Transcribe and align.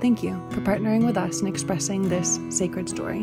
Thank 0.00 0.22
you 0.22 0.40
for 0.48 0.62
partnering 0.62 1.04
with 1.04 1.18
us 1.18 1.42
in 1.42 1.46
expressing 1.46 2.08
this 2.08 2.40
sacred 2.48 2.88
story. 2.88 3.20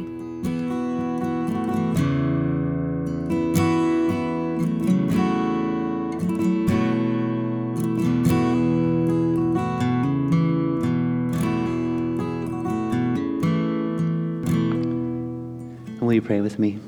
Will 15.99 16.13
you 16.13 16.21
pray 16.21 16.41
with 16.41 16.59
me? 16.59 16.79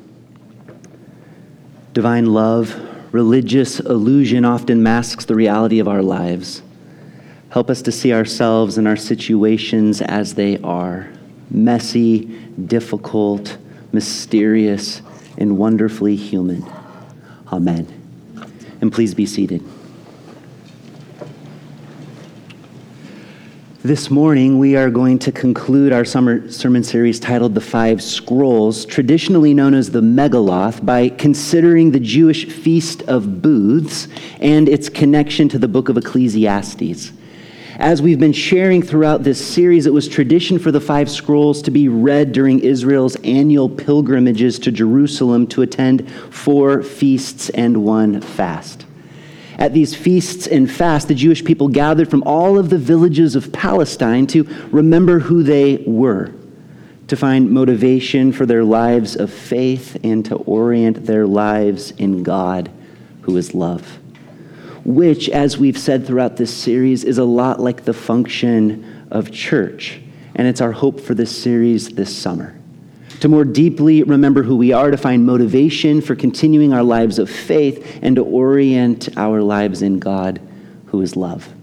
Divine 1.94 2.28
love, 2.28 2.80
religious 3.12 3.80
illusion 3.80 4.46
often 4.46 4.84
masks 4.84 5.26
the 5.26 5.34
reality 5.34 5.80
of 5.80 5.88
our 5.88 6.04
lives. 6.04 6.62
Help 7.50 7.70
us 7.72 7.82
to 7.82 7.92
see 7.92 8.14
ourselves 8.14 8.78
and 8.78 8.88
our 8.88 8.96
situations 8.96 10.02
as 10.02 10.36
they 10.36 10.58
are 10.60 11.10
messy, 11.50 12.26
difficult, 12.68 13.58
mysterious, 13.92 15.02
and 15.38 15.58
wonderfully 15.58 16.16
human. 16.16 16.64
Amen. 17.52 17.88
And 18.82 18.92
please 18.92 19.16
be 19.16 19.26
seated. 19.26 19.64
This 23.82 24.12
morning, 24.12 24.60
we 24.60 24.76
are 24.76 24.90
going 24.92 25.18
to 25.20 25.32
conclude 25.32 25.92
our 25.92 26.06
summer 26.06 26.52
sermon 26.52 26.84
series 26.84 27.20
titled 27.20 27.56
The 27.56 27.62
Five 27.62 28.04
Scrolls, 28.04 28.86
traditionally 28.86 29.54
known 29.54 29.74
as 29.74 29.90
the 29.90 30.02
Megilloth, 30.02 30.86
by 30.86 31.10
considering 31.10 31.90
the 31.92 32.00
Jewish 32.00 32.46
Feast 32.46 33.02
of 33.04 33.42
Booths 33.42 34.08
and 34.40 34.70
its 34.70 34.90
connection 34.90 35.50
to 35.50 35.58
the 35.58 35.68
book 35.68 35.90
of 35.90 35.98
Ecclesiastes. 35.98 37.14
As 37.80 38.02
we've 38.02 38.20
been 38.20 38.34
sharing 38.34 38.82
throughout 38.82 39.24
this 39.24 39.40
series, 39.44 39.86
it 39.86 39.94
was 39.94 40.10
tradition 40.10 40.60
for 40.60 40.70
the 40.70 40.82
five 40.82 41.10
scrolls 41.10 41.62
to 41.62 41.72
be 41.72 41.88
read 41.88 42.34
during 42.34 42.60
Israel's 42.60 43.16
annual 43.24 43.70
pilgrimages 43.70 44.60
to 44.60 44.72
Jerusalem 44.72 45.48
to 45.48 45.62
attend 45.62 46.12
four 46.12 46.84
feasts 46.84 47.48
and 47.52 47.86
one 47.86 48.20
fast. 48.20 48.86
At 49.58 49.72
these 49.72 49.96
feasts 49.96 50.46
and 50.46 50.70
fasts, 50.70 51.08
the 51.08 51.16
Jewish 51.16 51.46
people 51.46 51.70
gathered 51.70 52.10
from 52.10 52.22
all 52.24 52.60
of 52.60 52.70
the 52.70 52.78
villages 52.78 53.38
of 53.38 53.54
Palestine 53.54 54.28
to 54.28 54.44
remember 54.72 55.20
who 55.20 55.42
they 55.42 55.82
were, 55.88 56.34
to 57.08 57.16
find 57.16 57.50
motivation 57.50 58.34
for 58.34 58.46
their 58.46 58.66
lives 58.66 59.16
of 59.16 59.32
faith, 59.32 59.96
and 60.04 60.26
to 60.26 60.36
orient 60.36 61.06
their 61.06 61.26
lives 61.26 61.92
in 61.92 62.24
God, 62.24 62.70
who 63.22 63.38
is 63.38 63.54
love 63.54 63.99
which, 64.86 65.30
as 65.30 65.58
we've 65.58 65.78
said 65.78 66.06
throughout 66.06 66.38
this 66.38 66.56
series, 66.56 67.04
is 67.04 67.18
a 67.18 67.24
lot 67.24 67.60
like 67.60 67.86
the 67.86 67.94
function 67.94 69.08
of 69.12 69.32
church. 69.32 70.00
And 70.36 70.48
it's 70.48 70.62
our 70.62 70.72
hope 70.72 71.00
for 71.02 71.14
this 71.14 71.36
series 71.36 71.90
this 71.90 72.16
summer. 72.16 72.56
To 73.22 73.28
more 73.28 73.44
deeply 73.44 74.04
remember 74.04 74.44
who 74.44 74.56
we 74.56 74.72
are, 74.72 74.90
to 74.92 74.98
find 74.98 75.26
motivation 75.26 76.00
for 76.00 76.16
continuing 76.16 76.74
our 76.74 76.84
lives 76.84 77.20
of 77.20 77.30
faith, 77.30 78.00
and 78.02 78.16
to 78.16 78.24
orient 78.24 79.18
our 79.18 79.42
lives 79.42 79.82
in 79.82 80.00
God, 80.00 80.40
who 80.86 81.02
is 81.02 81.18
love. 81.18 81.54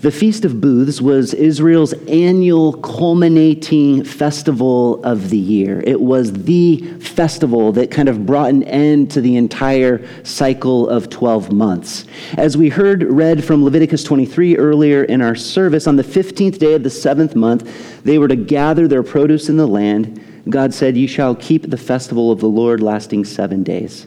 The 0.00 0.10
Feast 0.10 0.44
of 0.44 0.60
Booths 0.60 1.00
was 1.00 1.34
Israel's 1.34 1.92
annual 2.08 2.74
culminating 2.74 4.04
festival 4.04 5.02
of 5.04 5.30
the 5.30 5.38
year. 5.38 5.82
It 5.86 6.00
was 6.00 6.32
the 6.32 6.78
festival 7.00 7.72
that 7.72 7.90
kind 7.90 8.08
of 8.08 8.26
brought 8.26 8.50
an 8.50 8.62
end 8.64 9.10
to 9.12 9.20
the 9.20 9.36
entire 9.36 10.06
cycle 10.24 10.88
of 10.88 11.08
12 11.10 11.52
months. 11.52 12.04
As 12.36 12.56
we 12.56 12.68
heard 12.68 13.02
read 13.04 13.44
from 13.44 13.64
Leviticus 13.64 14.04
23 14.04 14.56
earlier 14.58 15.04
in 15.04 15.22
our 15.22 15.34
service, 15.34 15.86
on 15.86 15.96
the 15.96 16.02
15th 16.02 16.58
day 16.58 16.74
of 16.74 16.82
the 16.82 16.90
seventh 16.90 17.34
month, 17.34 18.02
they 18.04 18.18
were 18.18 18.28
to 18.28 18.36
gather 18.36 18.86
their 18.86 19.02
produce 19.02 19.48
in 19.48 19.56
the 19.56 19.66
land. 19.66 20.22
God 20.48 20.72
said, 20.74 20.96
You 20.96 21.08
shall 21.08 21.34
keep 21.34 21.70
the 21.70 21.76
festival 21.76 22.30
of 22.30 22.40
the 22.40 22.48
Lord 22.48 22.80
lasting 22.80 23.24
seven 23.24 23.62
days. 23.62 24.06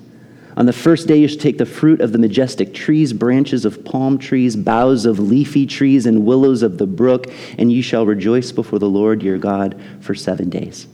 On 0.60 0.66
the 0.66 0.74
first 0.74 1.08
day, 1.08 1.18
you 1.18 1.28
shall 1.30 1.40
take 1.40 1.58
the 1.58 1.66
fruit 1.66 2.02
of 2.02 2.12
the 2.12 2.18
majestic 2.18 2.74
trees, 2.74 3.14
branches 3.14 3.64
of 3.64 3.86
palm 3.86 4.18
trees, 4.18 4.58
boughs 4.58 5.06
of 5.06 5.18
leafy 5.18 5.66
trees, 5.66 6.06
and 6.06 6.26
willows 6.26 6.64
of 6.64 6.78
the 6.78 6.86
brook, 6.86 7.28
and 7.58 7.72
you 7.72 7.82
shall 7.82 8.06
rejoice 8.06 8.52
before 8.52 8.78
the 8.78 8.90
Lord 8.90 9.24
your 9.24 9.38
God 9.38 9.82
for 10.02 10.14
seven 10.14 10.50
days. 10.50 10.88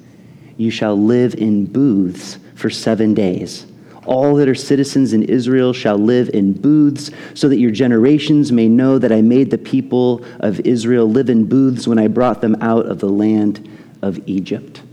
You 0.55 0.69
shall 0.69 0.95
live 0.95 1.33
in 1.33 1.65
booths 1.65 2.37
for 2.53 2.69
seven 2.69 3.15
days. 3.15 3.65
All 4.05 4.35
that 4.35 4.47
are 4.47 4.53
citizens 4.53 5.13
in 5.13 5.23
Israel 5.23 5.73
shall 5.73 5.97
live 5.97 6.29
in 6.29 6.53
booths, 6.53 7.09
so 7.33 7.49
that 7.49 7.57
your 7.57 7.71
generations 7.71 8.51
may 8.51 8.67
know 8.67 8.99
that 8.99 9.11
I 9.11 9.23
made 9.23 9.49
the 9.49 9.57
people 9.57 10.23
of 10.41 10.59
Israel 10.59 11.09
live 11.09 11.31
in 11.31 11.45
booths 11.45 11.87
when 11.87 11.97
I 11.97 12.07
brought 12.07 12.39
them 12.39 12.55
out 12.61 12.85
of 12.85 12.99
the 12.99 13.09
land 13.09 13.67
of 14.03 14.19
Egypt 14.27 14.83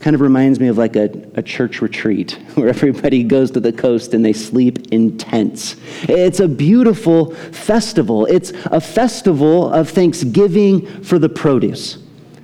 kind 0.00 0.14
of 0.14 0.22
reminds 0.22 0.58
me 0.58 0.68
of 0.68 0.78
like 0.78 0.96
a, 0.96 1.10
a 1.34 1.42
church 1.42 1.82
retreat 1.82 2.32
where 2.54 2.68
everybody 2.68 3.22
goes 3.22 3.50
to 3.52 3.60
the 3.60 3.72
coast 3.72 4.14
and 4.14 4.24
they 4.24 4.32
sleep 4.32 4.78
in 4.90 5.16
tents. 5.18 5.76
It's 6.02 6.40
a 6.40 6.48
beautiful 6.48 7.34
festival. 7.34 8.26
It's 8.26 8.52
a 8.66 8.80
festival 8.80 9.72
of 9.72 9.90
thanksgiving 9.90 10.86
for 11.02 11.18
the 11.18 11.28
produce. 11.28 11.98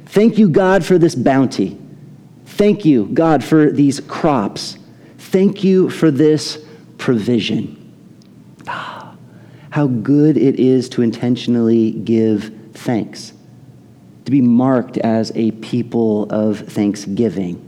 Thank 0.06 0.39
you, 0.39 0.49
God, 0.49 0.84
for 0.84 0.99
this 0.99 1.15
bounty. 1.15 1.78
Thank 2.44 2.84
you, 2.84 3.06
God, 3.06 3.43
for 3.43 3.71
these 3.71 4.00
crops. 4.00 4.78
Thank 5.19 5.65
you 5.65 5.91
for 5.91 6.11
this 6.11 6.65
provision. 6.99 7.83
Ah, 8.67 9.15
how 9.71 9.87
good 9.87 10.37
it 10.37 10.61
is 10.61 10.88
to 10.91 11.03
intentionally 11.03 11.93
give 11.93 12.55
thanks 12.73 13.33
to 14.26 14.32
be 14.32 14.41
marked 14.41 14.98
as 14.98 15.32
a 15.37 15.53
people 15.53 16.25
of 16.31 16.59
thanksgiving. 16.59 17.62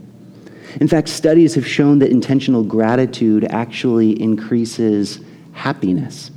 In 0.81 0.87
fact, 0.87 1.07
studies 1.07 1.55
have 1.55 1.65
shown 1.65 1.99
that 1.99 2.11
intentional 2.11 2.63
gratitude 2.63 3.45
actually 3.49 4.21
increases 4.21 5.21
happiness. 5.53 6.31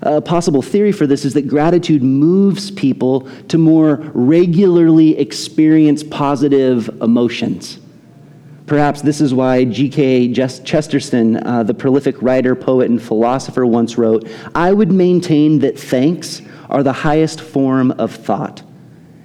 A 0.00 0.22
possible 0.22 0.62
theory 0.62 0.90
for 0.90 1.06
this 1.06 1.24
is 1.24 1.34
that 1.34 1.48
gratitude 1.48 2.02
moves 2.02 2.70
people 2.70 3.28
to 3.48 3.58
more 3.58 3.96
regularly 4.14 5.18
experience 5.18 6.02
positive 6.02 6.88
emotions. 7.02 7.78
Perhaps 8.66 9.02
this 9.02 9.20
is 9.20 9.34
why 9.34 9.64
G.K. 9.64 10.32
Chesterton, 10.32 11.46
uh, 11.46 11.62
the 11.62 11.74
prolific 11.74 12.20
writer, 12.22 12.54
poet, 12.54 12.90
and 12.90 13.02
philosopher, 13.02 13.66
once 13.66 13.98
wrote 13.98 14.28
I 14.54 14.72
would 14.72 14.92
maintain 14.92 15.58
that 15.60 15.78
thanks 15.78 16.40
are 16.70 16.82
the 16.82 16.92
highest 16.92 17.40
form 17.40 17.90
of 17.92 18.14
thought 18.14 18.62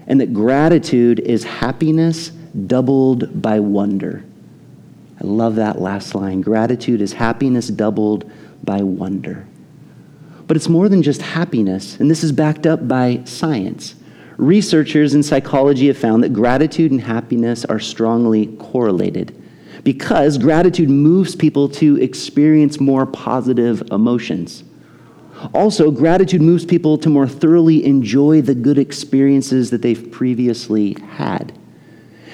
and 0.08 0.20
that 0.22 0.34
gratitude 0.34 1.20
is 1.20 1.44
happiness 1.44 2.30
doubled 2.30 3.42
by 3.42 3.60
wonder. 3.60 4.24
I 5.22 5.26
love 5.26 5.56
that 5.56 5.82
last 5.82 6.16
line. 6.16 6.42
Gratitude 6.42 7.02
is 7.02 7.14
happiness 7.14 7.68
doubled 7.68 8.30
by 8.64 8.82
wonder. 8.82 9.48
But 10.48 10.58
it's 10.58 10.70
more 10.70 10.90
than 10.90 11.02
just 11.02 11.22
happiness, 11.22 12.00
and 12.00 12.12
this 12.12 12.24
is 12.24 12.32
backed 12.32 12.66
up 12.66 12.88
by 12.88 13.22
science. 13.26 13.96
Researchers 14.38 15.14
in 15.14 15.24
psychology 15.24 15.88
have 15.88 15.98
found 15.98 16.24
that 16.24 16.34
gratitude 16.34 16.92
and 16.92 17.02
happiness 17.02 17.64
are 17.66 17.80
strongly 17.80 18.48
correlated 18.58 19.40
because 19.84 20.38
gratitude 20.38 20.90
moves 20.90 21.36
people 21.36 21.68
to 21.68 21.98
experience 21.98 22.80
more 22.80 23.06
positive 23.06 23.84
emotions. 23.92 24.64
Also, 25.54 25.92
gratitude 25.92 26.42
moves 26.42 26.66
people 26.66 26.98
to 26.98 27.10
more 27.10 27.28
thoroughly 27.28 27.84
enjoy 27.86 28.42
the 28.42 28.56
good 28.56 28.78
experiences 28.78 29.70
that 29.72 29.82
they've 29.82 30.12
previously 30.12 30.94
had. 31.16 31.52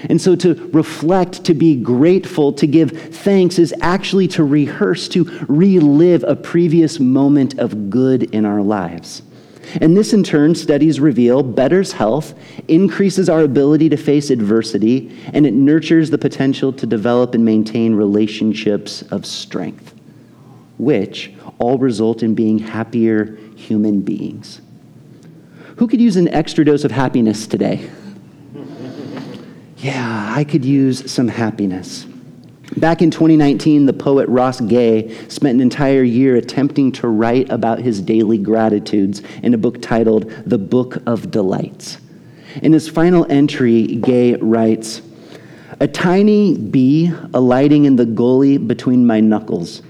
And 0.03 0.21
so 0.21 0.35
to 0.38 0.69
reflect, 0.71 1.44
to 1.45 1.53
be 1.53 1.75
grateful, 1.75 2.53
to 2.53 2.67
give 2.67 2.91
thanks 2.91 3.59
is 3.59 3.73
actually 3.81 4.27
to 4.29 4.44
rehearse, 4.44 5.09
to 5.09 5.23
relive 5.47 6.23
a 6.23 6.35
previous 6.35 7.00
moment 7.00 7.59
of 7.59 7.89
good 7.89 8.23
in 8.23 8.45
our 8.45 8.61
lives. 8.61 9.23
And 9.81 9.95
this, 9.95 10.13
in 10.13 10.23
turn, 10.23 10.56
studies 10.56 11.00
reveal 11.00 11.44
betters 11.44 11.91
health, 11.91 12.33
increases 12.67 13.29
our 13.29 13.41
ability 13.41 13.89
to 13.89 13.97
face 13.97 14.29
adversity, 14.29 15.15
and 15.33 15.45
it 15.45 15.53
nurtures 15.53 16.09
the 16.09 16.17
potential 16.17 16.73
to 16.73 16.88
develop 16.88 17.35
and 17.35 17.45
maintain 17.45 17.94
relationships 17.94 19.03
of 19.03 19.25
strength, 19.25 19.94
which 20.77 21.33
all 21.59 21.77
result 21.77 22.23
in 22.23 22.33
being 22.33 22.57
happier 22.57 23.38
human 23.56 24.01
beings. 24.01 24.61
Who 25.75 25.88
could 25.88 26.01
use 26.01 26.15
an 26.15 26.27
extra 26.29 26.65
dose 26.65 26.83
of 26.83 26.91
happiness 26.91 27.47
today? 27.47 27.89
Yeah, 29.81 30.33
I 30.35 30.44
could 30.44 30.65
use 30.65 31.09
some 31.09 31.29
happiness. 31.29 32.06
Back 32.75 33.01
in 33.01 33.09
2019, 33.11 33.85
the 33.85 33.94
poet 33.94 34.27
Ross 34.27 34.59
Gay 34.59 35.15
spent 35.29 35.56
an 35.56 35.61
entire 35.61 36.03
year 36.03 36.35
attempting 36.35 36.91
to 36.94 37.07
write 37.07 37.50
about 37.50 37.79
his 37.79 38.01
daily 38.01 38.38
gratitudes 38.38 39.21
in 39.41 39.53
a 39.53 39.57
book 39.57 39.81
titled 39.81 40.29
The 40.45 40.57
Book 40.57 40.97
of 41.07 41.31
Delights. 41.31 41.97
In 42.61 42.73
his 42.73 42.89
final 42.89 43.25
entry, 43.31 43.95
Gay 43.95 44.35
writes 44.35 45.01
A 45.79 45.88
tiny 45.88 46.57
bee 46.57 47.11
alighting 47.33 47.85
in 47.85 47.95
the 47.95 48.06
gully 48.06 48.57
between 48.57 49.07
my 49.07 49.19
knuckles, 49.21 49.81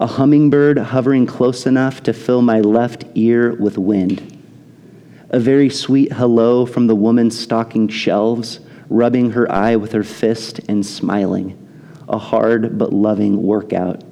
a 0.00 0.06
hummingbird 0.06 0.78
hovering 0.78 1.26
close 1.26 1.66
enough 1.66 2.02
to 2.02 2.12
fill 2.12 2.42
my 2.42 2.60
left 2.60 3.04
ear 3.14 3.54
with 3.54 3.78
wind, 3.78 4.30
a 5.30 5.38
very 5.38 5.70
sweet 5.70 6.12
hello 6.12 6.66
from 6.66 6.86
the 6.86 6.94
woman 6.94 7.30
stocking 7.30 7.88
shelves, 7.88 8.60
rubbing 8.88 9.30
her 9.30 9.50
eye 9.50 9.76
with 9.76 9.92
her 9.92 10.04
fist 10.04 10.60
and 10.68 10.84
smiling 10.84 11.58
a 12.08 12.18
hard 12.18 12.78
but 12.78 12.92
loving 12.92 13.42
workout. 13.42 14.02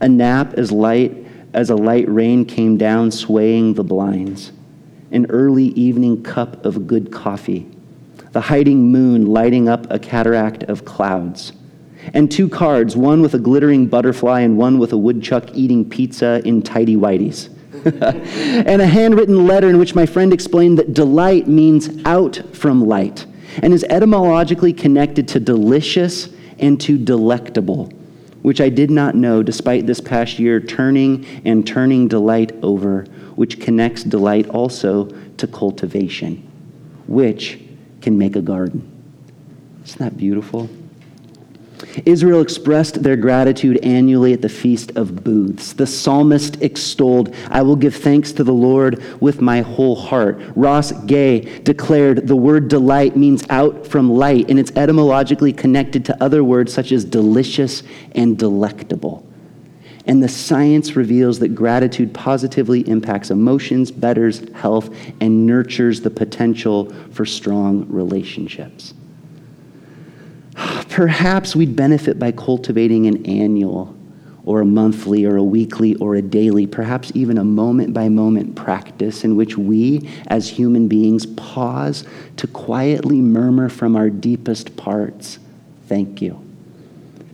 A 0.00 0.08
nap 0.08 0.54
as 0.54 0.72
light 0.72 1.26
as 1.54 1.70
a 1.70 1.76
light 1.76 2.06
rain 2.08 2.44
came 2.44 2.76
down, 2.76 3.10
swaying 3.10 3.74
the 3.74 3.84
blinds. 3.84 4.52
An 5.10 5.26
early 5.30 5.66
evening 5.68 6.22
cup 6.22 6.64
of 6.66 6.86
good 6.86 7.10
coffee. 7.10 7.70
The 8.32 8.40
hiding 8.42 8.90
moon 8.90 9.26
lighting 9.26 9.68
up 9.68 9.90
a 9.90 9.98
cataract 9.98 10.64
of 10.64 10.84
clouds. 10.84 11.52
And 12.14 12.30
two 12.30 12.48
cards, 12.48 12.96
one 12.96 13.22
with 13.22 13.34
a 13.34 13.38
glittering 13.38 13.86
butterfly 13.86 14.40
and 14.40 14.56
one 14.56 14.78
with 14.78 14.92
a 14.92 14.98
woodchuck 14.98 15.54
eating 15.54 15.88
pizza 15.88 16.40
in 16.44 16.62
tidy 16.62 16.96
whities. 16.96 17.50
and 17.84 18.82
a 18.82 18.86
handwritten 18.86 19.46
letter 19.46 19.68
in 19.68 19.78
which 19.78 19.94
my 19.94 20.06
friend 20.06 20.32
explained 20.32 20.78
that 20.78 20.94
delight 20.94 21.46
means 21.46 21.88
out 22.04 22.40
from 22.52 22.86
light 22.86 23.26
and 23.62 23.72
is 23.72 23.84
etymologically 23.84 24.72
connected 24.72 25.28
to 25.28 25.40
delicious 25.40 26.28
and 26.58 26.80
to 26.80 26.98
delectable, 26.98 27.92
which 28.42 28.60
I 28.60 28.68
did 28.68 28.90
not 28.90 29.14
know 29.14 29.42
despite 29.42 29.86
this 29.86 30.00
past 30.00 30.38
year 30.38 30.60
turning 30.60 31.24
and 31.44 31.66
turning 31.66 32.08
delight 32.08 32.52
over, 32.62 33.02
which 33.34 33.60
connects 33.60 34.02
delight 34.02 34.48
also 34.48 35.06
to 35.36 35.46
cultivation, 35.46 36.48
which 37.06 37.60
can 38.00 38.16
make 38.16 38.36
a 38.36 38.42
garden. 38.42 38.92
Isn't 39.84 39.98
that 39.98 40.16
beautiful? 40.16 40.68
Israel 42.04 42.40
expressed 42.40 43.02
their 43.02 43.16
gratitude 43.16 43.78
annually 43.78 44.32
at 44.32 44.42
the 44.42 44.48
Feast 44.48 44.92
of 44.96 45.24
Booths. 45.24 45.72
The 45.72 45.86
psalmist 45.86 46.60
extolled, 46.62 47.34
I 47.48 47.62
will 47.62 47.76
give 47.76 47.94
thanks 47.94 48.32
to 48.32 48.44
the 48.44 48.52
Lord 48.52 49.02
with 49.20 49.40
my 49.40 49.62
whole 49.62 49.96
heart. 49.96 50.40
Ross 50.54 50.92
Gay 51.06 51.60
declared 51.60 52.26
the 52.26 52.36
word 52.36 52.68
delight 52.68 53.16
means 53.16 53.44
out 53.48 53.86
from 53.86 54.10
light, 54.10 54.50
and 54.50 54.58
it's 54.58 54.72
etymologically 54.72 55.52
connected 55.52 56.04
to 56.06 56.22
other 56.22 56.44
words 56.44 56.72
such 56.72 56.92
as 56.92 57.04
delicious 57.04 57.82
and 58.12 58.38
delectable. 58.38 59.26
And 60.06 60.22
the 60.22 60.28
science 60.28 60.94
reveals 60.94 61.40
that 61.40 61.54
gratitude 61.54 62.14
positively 62.14 62.88
impacts 62.88 63.30
emotions, 63.30 63.90
betters 63.90 64.48
health, 64.54 64.94
and 65.20 65.46
nurtures 65.46 66.00
the 66.00 66.10
potential 66.10 66.92
for 67.10 67.24
strong 67.24 67.86
relationships. 67.88 68.94
Perhaps 70.96 71.54
we'd 71.54 71.76
benefit 71.76 72.18
by 72.18 72.32
cultivating 72.32 73.06
an 73.06 73.26
annual 73.26 73.94
or 74.46 74.62
a 74.62 74.64
monthly 74.64 75.26
or 75.26 75.36
a 75.36 75.44
weekly 75.44 75.94
or 75.96 76.14
a 76.14 76.22
daily, 76.22 76.66
perhaps 76.66 77.12
even 77.14 77.36
a 77.36 77.44
moment 77.44 77.92
by 77.92 78.08
moment 78.08 78.56
practice 78.56 79.22
in 79.22 79.36
which 79.36 79.58
we 79.58 80.08
as 80.28 80.48
human 80.48 80.88
beings 80.88 81.26
pause 81.26 82.04
to 82.38 82.46
quietly 82.46 83.20
murmur 83.20 83.68
from 83.68 83.94
our 83.94 84.08
deepest 84.08 84.74
parts, 84.78 85.38
Thank 85.86 86.22
you. 86.22 86.42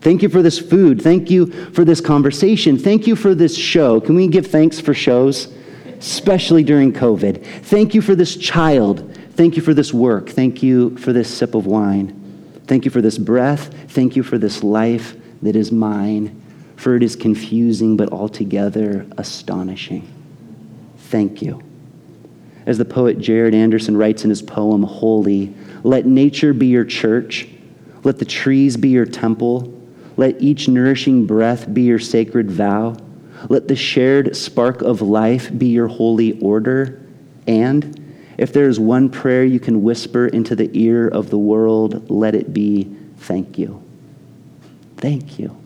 Thank 0.00 0.23
you 0.23 0.29
for 0.29 0.43
this 0.43 0.59
food. 0.59 1.00
Thank 1.00 1.31
you 1.31 1.47
for 1.70 1.85
this 1.85 2.00
conversation. 2.00 2.76
Thank 2.76 3.06
you 3.06 3.14
for 3.14 3.32
this 3.32 3.56
show. 3.56 4.00
Can 4.00 4.17
we 4.17 4.26
give 4.26 4.49
thanks 4.49 4.81
for 4.81 4.93
shows? 4.93 5.55
Especially 6.00 6.64
during 6.64 6.93
COVID. 6.93 7.47
Thank 7.62 7.94
you 7.94 8.03
for 8.03 8.17
this 8.17 8.37
child. 8.37 9.17
Thank 9.35 9.55
you 9.55 9.62
for 9.62 9.73
this 9.73 9.94
work. 9.94 10.31
Thank 10.31 10.64
you 10.64 10.97
for 10.99 11.12
this 11.12 11.32
sip 11.32 11.55
of 11.55 11.67
wine. 11.67 12.22
Thank 12.73 12.87
you 12.87 12.91
for 12.91 13.03
this 13.03 13.19
breath. 13.19 13.71
Thank 13.91 14.17
you 14.17 14.23
for 14.23 14.39
this 14.39 14.63
life 14.63 15.15
that 15.43 15.57
is 15.57 15.71
mine, 15.71 16.41
for 16.77 16.97
it 16.97 17.03
is 17.03 17.15
confusing 17.15 17.99
but 17.99 18.11
altogether 18.11 19.05
astonishing. 19.19 20.11
Thank 20.97 21.43
you. 21.43 21.61
As 22.65 22.79
the 22.79 22.87
poet 22.87 23.19
Jared 23.19 23.55
Anderson 23.55 23.95
writes 23.95 24.25
in 24.25 24.31
his 24.31 24.41
poem, 24.41 24.85
Holy, 24.85 25.55
let 25.83 26.07
nature 26.07 26.55
be 26.55 26.69
your 26.69 26.87
church, 26.87 27.47
let 28.05 28.19
the 28.19 28.25
trees 28.25 28.79
be 28.79 28.89
your 28.89 29.05
temple, 29.05 29.71
let 30.17 30.41
each 30.41 30.67
nourishing 30.67 31.27
breath 31.27 31.75
be 31.75 31.83
your 31.83 31.99
sacred 31.99 32.51
vow, 32.51 32.97
let 33.51 33.69
the 33.69 33.77
shared 33.77 34.35
spark 34.35 34.81
of 34.81 35.03
life 35.03 35.51
be 35.59 35.67
your 35.67 35.89
holy 35.89 36.41
order, 36.41 37.03
and 37.47 38.01
if 38.38 38.52
there 38.52 38.69
is 38.69 38.81
one 38.81 39.08
prayer 39.08 39.44
you 39.44 39.61
can 39.61 39.82
whisper 39.82 40.26
into 40.26 40.56
the 40.56 40.70
ear 40.73 41.08
of 41.08 41.31
the 41.31 41.38
world, 41.38 42.11
let 42.11 42.34
it 42.34 42.52
be 42.52 42.94
thank 43.19 43.58
you. 43.58 43.82
Thank 44.96 45.38
you. 45.38 45.56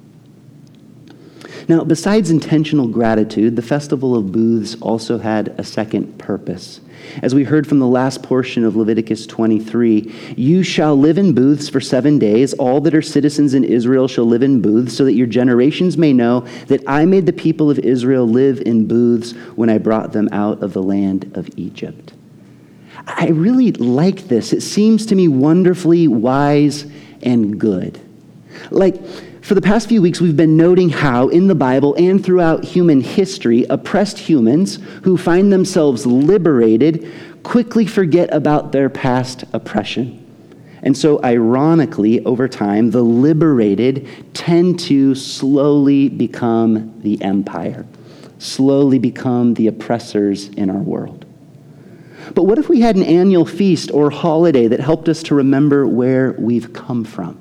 Now, 1.68 1.82
besides 1.82 2.30
intentional 2.30 2.86
gratitude, 2.86 3.56
the 3.56 3.62
Festival 3.62 4.14
of 4.14 4.30
Booths 4.30 4.76
also 4.80 5.18
had 5.18 5.48
a 5.58 5.64
second 5.64 6.16
purpose. 6.16 6.80
As 7.22 7.34
we 7.34 7.44
heard 7.44 7.66
from 7.66 7.80
the 7.80 7.86
last 7.86 8.22
portion 8.22 8.64
of 8.64 8.76
Leviticus 8.76 9.26
23, 9.26 10.34
you 10.36 10.62
shall 10.62 10.96
live 10.96 11.19
in 11.19 11.34
booths 11.34 11.69
for 11.69 11.80
seven 11.80 12.19
days. 12.19 12.54
All 12.54 12.80
that 12.82 12.94
are 12.94 13.02
citizens 13.02 13.52
in 13.52 13.64
Israel 13.64 14.06
shall 14.06 14.24
live 14.24 14.42
in 14.42 14.60
booths, 14.60 14.96
so 14.96 15.04
that 15.04 15.14
your 15.14 15.26
generations 15.26 15.98
may 15.98 16.12
know 16.12 16.40
that 16.69 16.82
I 16.86 17.04
made 17.04 17.26
the 17.26 17.32
people 17.32 17.70
of 17.70 17.78
Israel 17.80 18.26
live 18.26 18.60
in 18.60 18.86
booths 18.86 19.32
when 19.56 19.69
I 19.69 19.78
brought 19.78 20.12
them 20.12 20.28
out 20.32 20.62
of 20.62 20.72
the 20.72 20.82
land 20.82 21.32
of 21.34 21.48
Egypt. 21.56 22.12
I 23.06 23.29
really 23.29 23.73
like 23.73 24.29
this. 24.29 24.53
It 24.53 24.62
seems 24.62 25.06
to 25.06 25.14
me 25.14 25.29
wonderfully 25.29 26.08
wise 26.08 26.87
and 27.23 27.58
good. 27.58 28.00
Like, 28.70 29.05
for 29.43 29.55
the 29.55 29.62
past 29.62 29.88
few 29.88 30.03
weeks, 30.03 30.20
we've 30.20 30.37
been 30.37 30.56
noting 30.56 30.88
how, 30.88 31.29
in 31.29 31.47
the 31.47 31.55
Bible 31.55 31.94
and 31.97 32.25
throughout 32.25 32.64
human 32.64 33.00
history, 33.00 33.64
oppressed 33.70 34.19
humans 34.19 34.81
who 35.05 35.17
find 35.17 35.53
themselves 35.53 36.05
liberated 36.05 37.08
quickly 37.44 37.86
forget 37.86 38.32
about 38.34 38.72
their 38.72 38.89
past 38.89 39.44
oppression. 39.53 40.22
And 40.82 40.96
so, 40.96 41.22
ironically, 41.22 42.25
over 42.25 42.48
time, 42.48 42.91
the 42.91 43.03
liberated 43.03 44.08
tend 44.34 44.81
to 44.81 45.15
slowly 45.15 46.08
become 46.08 47.01
the 47.03 47.20
empire, 47.22 47.86
slowly 48.39 48.98
become 48.98 49.55
the 49.55 49.69
oppressors 49.69 50.48
in 50.48 50.70
our 50.70 50.77
world. 50.77 51.25
But 52.34 52.44
what 52.44 52.58
if 52.58 52.68
we 52.68 52.80
had 52.80 52.96
an 52.96 53.02
annual 53.02 53.44
feast 53.44 53.90
or 53.92 54.10
holiday 54.10 54.66
that 54.68 54.80
helped 54.80 55.08
us 55.08 55.22
to 55.24 55.34
remember 55.34 55.86
where 55.86 56.32
we've 56.38 56.72
come 56.72 57.04
from? 57.04 57.38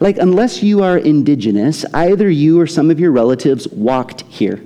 Like, 0.00 0.18
unless 0.18 0.62
you 0.62 0.82
are 0.82 0.98
indigenous, 0.98 1.84
either 1.94 2.28
you 2.28 2.60
or 2.60 2.66
some 2.66 2.90
of 2.90 3.00
your 3.00 3.12
relatives 3.12 3.68
walked 3.68 4.22
here, 4.22 4.62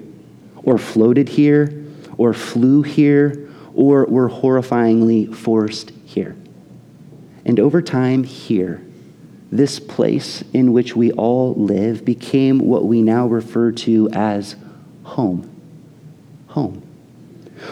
or 0.63 0.79
floated 0.79 1.29
here, 1.29 1.85
or 2.17 2.33
flew 2.33 2.83
here, 2.83 3.49
or 3.75 4.05
were 4.07 4.29
horrifyingly 4.29 5.35
forced 5.35 5.91
here. 6.05 6.37
And 7.45 7.61
over 7.61 7.81
time, 7.81 8.25
here, 8.25 8.83
this 9.53 9.81
place 9.81 10.43
in 10.53 10.73
which 10.73 10.95
we 10.95 11.13
all 11.13 11.55
live 11.55 12.05
became 12.05 12.59
what 12.59 12.85
we 12.85 13.03
now 13.03 13.27
refer 13.27 13.73
to 13.73 14.09
as 14.13 14.57
home. 15.03 15.49
Home 16.49 16.90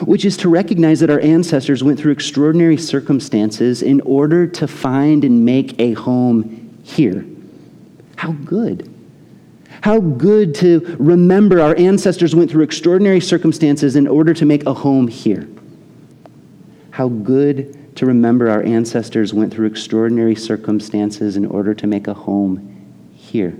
which 0.02 0.24
is 0.24 0.36
to 0.38 0.48
recognize 0.48 1.00
that 1.00 1.10
our 1.10 1.20
ancestors 1.20 1.82
went 1.82 1.98
through 1.98 2.12
extraordinary 2.12 2.76
circumstances 2.76 3.82
in 3.82 4.00
order 4.02 4.46
to 4.46 4.68
find 4.68 5.24
and 5.24 5.44
make 5.44 5.78
a 5.80 5.94
home 5.94 6.78
here. 6.82 7.24
How 8.16 8.32
good. 8.32 8.92
How 9.80 10.00
good 10.00 10.54
to 10.56 10.96
remember 10.98 11.60
our 11.60 11.76
ancestors 11.76 12.34
went 12.34 12.50
through 12.50 12.64
extraordinary 12.64 13.20
circumstances 13.20 13.96
in 13.96 14.06
order 14.06 14.34
to 14.34 14.44
make 14.44 14.66
a 14.66 14.74
home 14.74 15.08
here. 15.08 15.48
How 16.90 17.08
good 17.08 17.96
to 17.96 18.06
remember 18.06 18.50
our 18.50 18.62
ancestors 18.62 19.32
went 19.32 19.52
through 19.52 19.66
extraordinary 19.66 20.34
circumstances 20.34 21.36
in 21.36 21.46
order 21.46 21.74
to 21.74 21.86
make 21.86 22.08
a 22.08 22.14
home 22.14 23.12
here. 23.14 23.56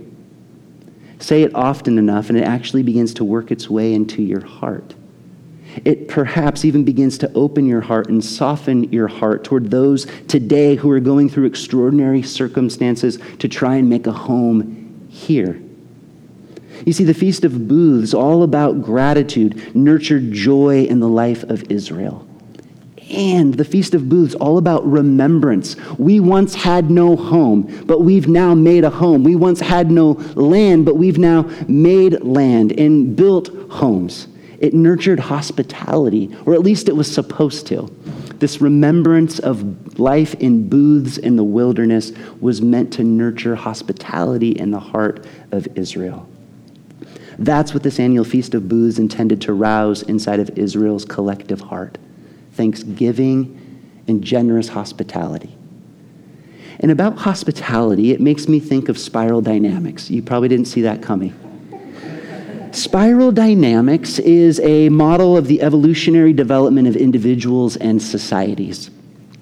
Say 1.19 1.43
it 1.43 1.53
often 1.55 1.97
enough, 1.97 2.29
and 2.29 2.37
it 2.37 2.43
actually 2.43 2.83
begins 2.83 3.13
to 3.15 3.23
work 3.23 3.51
its 3.51 3.69
way 3.69 3.93
into 3.93 4.21
your 4.21 4.45
heart 4.45 4.95
it 5.85 6.07
perhaps 6.07 6.65
even 6.65 6.83
begins 6.83 7.17
to 7.19 7.31
open 7.33 7.65
your 7.65 7.81
heart 7.81 8.09
and 8.09 8.23
soften 8.23 8.91
your 8.91 9.07
heart 9.07 9.43
toward 9.43 9.71
those 9.71 10.05
today 10.27 10.75
who 10.75 10.89
are 10.91 10.99
going 10.99 11.29
through 11.29 11.45
extraordinary 11.45 12.21
circumstances 12.21 13.19
to 13.39 13.47
try 13.47 13.75
and 13.75 13.89
make 13.89 14.07
a 14.07 14.11
home 14.11 15.07
here. 15.09 15.61
You 16.85 16.93
see, 16.93 17.03
the 17.03 17.13
Feast 17.13 17.43
of 17.43 17.67
Booths, 17.67 18.13
all 18.13 18.43
about 18.43 18.81
gratitude, 18.81 19.75
nurtured 19.75 20.31
joy 20.31 20.85
in 20.85 20.99
the 20.99 21.09
life 21.09 21.43
of 21.43 21.69
Israel. 21.71 22.25
And 23.09 23.55
the 23.55 23.65
Feast 23.65 23.95
of 23.95 24.07
Booths, 24.07 24.35
all 24.35 24.57
about 24.57 24.85
remembrance. 24.85 25.75
We 25.97 26.19
once 26.19 26.53
had 26.53 26.91
no 26.91 27.15
home, 27.15 27.83
but 27.85 28.01
we've 28.01 28.27
now 28.27 28.53
made 28.53 28.83
a 28.83 28.89
home. 28.89 29.23
We 29.23 29.35
once 29.35 29.59
had 29.59 29.89
no 29.89 30.11
land, 30.35 30.85
but 30.85 30.95
we've 30.95 31.17
now 31.17 31.41
made 31.67 32.23
land 32.23 32.71
and 32.73 33.15
built 33.15 33.49
homes. 33.71 34.27
It 34.59 34.73
nurtured 34.73 35.19
hospitality, 35.19 36.35
or 36.45 36.53
at 36.53 36.61
least 36.61 36.89
it 36.89 36.95
was 36.95 37.11
supposed 37.11 37.65
to. 37.67 37.87
This 38.39 38.61
remembrance 38.61 39.39
of 39.39 39.99
life 39.99 40.33
in 40.35 40.67
booths 40.69 41.17
in 41.17 41.35
the 41.35 41.43
wilderness 41.43 42.11
was 42.39 42.61
meant 42.61 42.93
to 42.93 43.03
nurture 43.03 43.55
hospitality 43.55 44.51
in 44.51 44.71
the 44.71 44.79
heart 44.79 45.25
of 45.51 45.67
Israel. 45.75 46.29
That's 47.37 47.73
what 47.73 47.83
this 47.83 47.99
annual 47.99 48.25
Feast 48.25 48.53
of 48.53 48.67
Booths 48.67 48.99
intended 48.99 49.41
to 49.43 49.53
rouse 49.53 50.01
inside 50.03 50.41
of 50.41 50.57
Israel's 50.57 51.05
collective 51.05 51.61
heart 51.61 51.97
thanksgiving 52.51 53.55
and 54.09 54.21
generous 54.21 54.67
hospitality. 54.67 55.55
And 56.81 56.91
about 56.91 57.17
hospitality, 57.17 58.11
it 58.11 58.19
makes 58.19 58.49
me 58.49 58.59
think 58.59 58.89
of 58.89 58.97
spiral 58.97 59.41
dynamics. 59.41 60.09
You 60.09 60.21
probably 60.21 60.49
didn't 60.49 60.65
see 60.65 60.81
that 60.81 61.01
coming. 61.01 61.33
Spiral 62.71 63.31
dynamics 63.31 64.19
is 64.19 64.59
a 64.59 64.89
model 64.89 65.35
of 65.35 65.47
the 65.47 65.61
evolutionary 65.61 66.33
development 66.33 66.87
of 66.87 66.95
individuals 66.95 67.77
and 67.77 68.01
societies. 68.01 68.91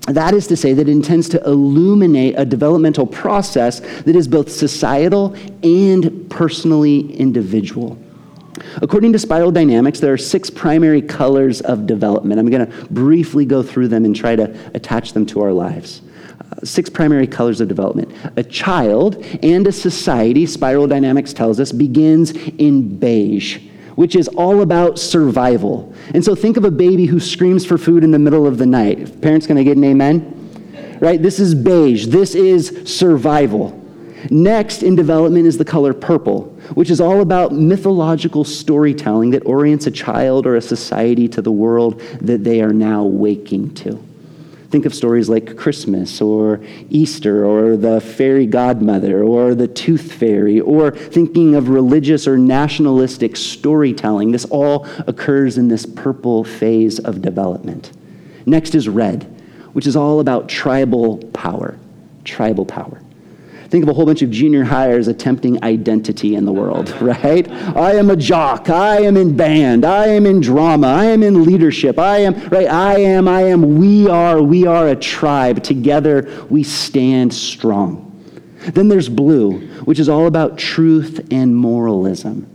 That 0.08 0.34
is 0.34 0.48
to 0.48 0.56
say, 0.56 0.74
that 0.74 0.88
it 0.88 0.92
intends 0.92 1.28
to 1.30 1.44
illuminate 1.44 2.36
a 2.38 2.46
developmental 2.46 3.06
process 3.06 3.82
that 4.04 4.16
is 4.16 4.28
both 4.28 4.50
societal 4.50 5.36
and 5.62 6.30
personally 6.30 7.14
individual. 7.18 7.98
According 8.82 9.12
to 9.14 9.20
spiral 9.20 9.52
dynamics, 9.52 10.00
there 10.00 10.14
are 10.14 10.18
six 10.18 10.50
primary 10.50 11.02
colors 11.02 11.60
of 11.62 11.86
development. 11.86 12.40
I'm 12.40 12.50
going 12.50 12.66
to 12.66 12.86
briefly 12.86 13.46
go 13.46 13.62
through 13.62 13.90
them 13.90 14.06
and 14.06 14.16
try 14.16 14.38
to 14.38 14.58
attach 14.74 15.12
them 15.12 15.26
to 15.28 15.42
our 15.42 15.52
lives 15.52 16.02
six 16.64 16.90
primary 16.90 17.28
colors 17.28 17.62
of 17.62 17.68
development. 17.68 18.12
A 18.36 18.44
child 18.44 19.24
and 19.44 19.68
a 19.68 19.72
society, 19.72 20.46
spiral 20.46 20.88
dynamics 20.88 21.34
tells 21.34 21.60
us, 21.60 21.72
begins 21.72 22.32
in 22.32 22.98
beige, 22.98 23.60
which 23.96 24.16
is 24.16 24.28
all 24.30 24.62
about 24.62 25.00
survival. 25.00 25.94
And 26.14 26.24
so 26.24 26.36
think 26.36 26.58
of 26.58 26.66
a 26.66 26.72
baby 26.72 27.06
who 27.06 27.20
screams 27.20 27.66
for 27.66 27.78
food 27.78 28.04
in 28.04 28.12
the 28.12 28.20
middle 28.20 28.48
of 28.48 28.58
the 28.58 28.66
night. 28.66 29.22
Parents 29.22 29.48
to 29.48 29.64
get 29.64 29.78
an 29.78 29.84
amen? 29.84 30.98
Right? 31.02 31.22
This 31.22 31.40
is 31.40 31.54
beige. 31.54 32.08
This 32.08 32.36
is 32.36 32.84
survival. 32.86 33.84
Next 34.32 34.84
in 34.84 34.96
development 34.96 35.46
is 35.46 35.58
the 35.58 35.66
color 35.66 35.94
purple, 35.94 36.46
which 36.74 36.90
is 36.90 37.00
all 37.00 37.22
about 37.22 37.54
mythological 37.54 38.44
storytelling 38.44 39.30
that 39.32 39.46
orients 39.46 39.86
a 39.88 39.92
child 39.92 40.48
or 40.48 40.56
a 40.56 40.62
society 40.62 41.28
to 41.30 41.42
the 41.42 41.52
world 41.52 42.00
that 42.22 42.44
they 42.44 42.62
are 42.62 42.74
now 42.74 43.04
waking 43.04 43.74
to. 43.76 44.04
Think 44.70 44.86
of 44.86 44.94
stories 44.94 45.30
like 45.30 45.56
Christmas 45.56 46.22
or 46.22 46.60
Easter 46.90 47.46
or 47.46 47.78
the 47.78 48.02
fairy 48.02 48.46
godmother 48.46 49.24
or 49.24 49.56
the 49.56 49.68
tooth 49.68 50.12
fairy 50.12 50.60
or 50.60 50.92
thinking 50.92 51.56
of 51.56 51.70
religious 51.70 52.28
or 52.28 52.38
nationalistic 52.38 53.38
storytelling. 53.38 54.32
This 54.32 54.44
all 54.46 54.86
occurs 55.08 55.58
in 55.58 55.70
this 55.70 55.86
purple 55.86 56.44
phase 56.44 57.00
of 57.00 57.22
development. 57.22 57.94
Next 58.46 58.76
is 58.76 58.90
red, 58.90 59.24
which 59.72 59.88
is 59.88 59.96
all 59.96 60.20
about 60.20 60.50
tribal 60.50 61.18
power. 61.34 61.78
Tribal 62.26 62.66
power. 62.66 63.02
Think 63.70 63.84
of 63.84 63.90
a 63.90 63.94
whole 63.94 64.06
bunch 64.06 64.22
of 64.22 64.32
junior 64.32 64.64
hires 64.64 65.10
attempting 65.10 65.62
identity 65.64 66.36
in 66.36 66.46
the 66.46 66.54
world, 66.54 66.90
right? 67.02 67.50
I 67.76 67.96
am 67.96 68.10
a 68.10 68.16
jock. 68.16 68.70
I 68.70 69.02
am 69.02 69.18
in 69.18 69.36
band. 69.36 69.84
I 69.84 70.08
am 70.08 70.26
in 70.26 70.40
drama. 70.40 70.88
I 70.88 71.06
am 71.06 71.22
in 71.22 71.44
leadership. 71.44 72.00
I 72.00 72.20
am, 72.20 72.34
right? 72.50 72.68
I 72.68 73.00
am, 73.00 73.28
I 73.28 73.42
am, 73.44 73.78
we 73.78 74.08
are, 74.08 74.42
we 74.42 74.66
are 74.66 74.88
a 74.88 74.96
tribe. 74.96 75.64
Together 75.64 76.46
we 76.50 76.64
stand 76.64 77.34
strong. 77.34 78.04
Then 78.74 78.88
there's 78.88 79.10
blue, 79.10 79.60
which 79.86 80.00
is 80.00 80.08
all 80.08 80.28
about 80.28 80.58
truth 80.58 81.28
and 81.32 81.56
moralism. 81.56 82.54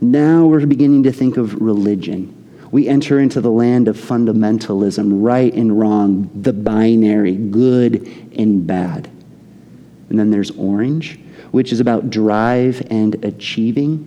Now 0.00 0.46
we're 0.46 0.66
beginning 0.66 1.04
to 1.04 1.12
think 1.12 1.36
of 1.36 1.54
religion. 1.54 2.38
We 2.72 2.88
enter 2.88 3.20
into 3.20 3.40
the 3.40 3.50
land 3.50 3.86
of 3.86 3.96
fundamentalism, 3.96 5.22
right 5.22 5.52
and 5.52 5.78
wrong, 5.78 6.30
the 6.34 6.52
binary, 6.52 7.36
good 7.36 8.06
and 8.36 8.66
bad. 8.66 9.11
And 10.12 10.18
then 10.18 10.30
there's 10.30 10.50
orange, 10.50 11.18
which 11.52 11.72
is 11.72 11.80
about 11.80 12.10
drive 12.10 12.86
and 12.90 13.24
achieving. 13.24 14.06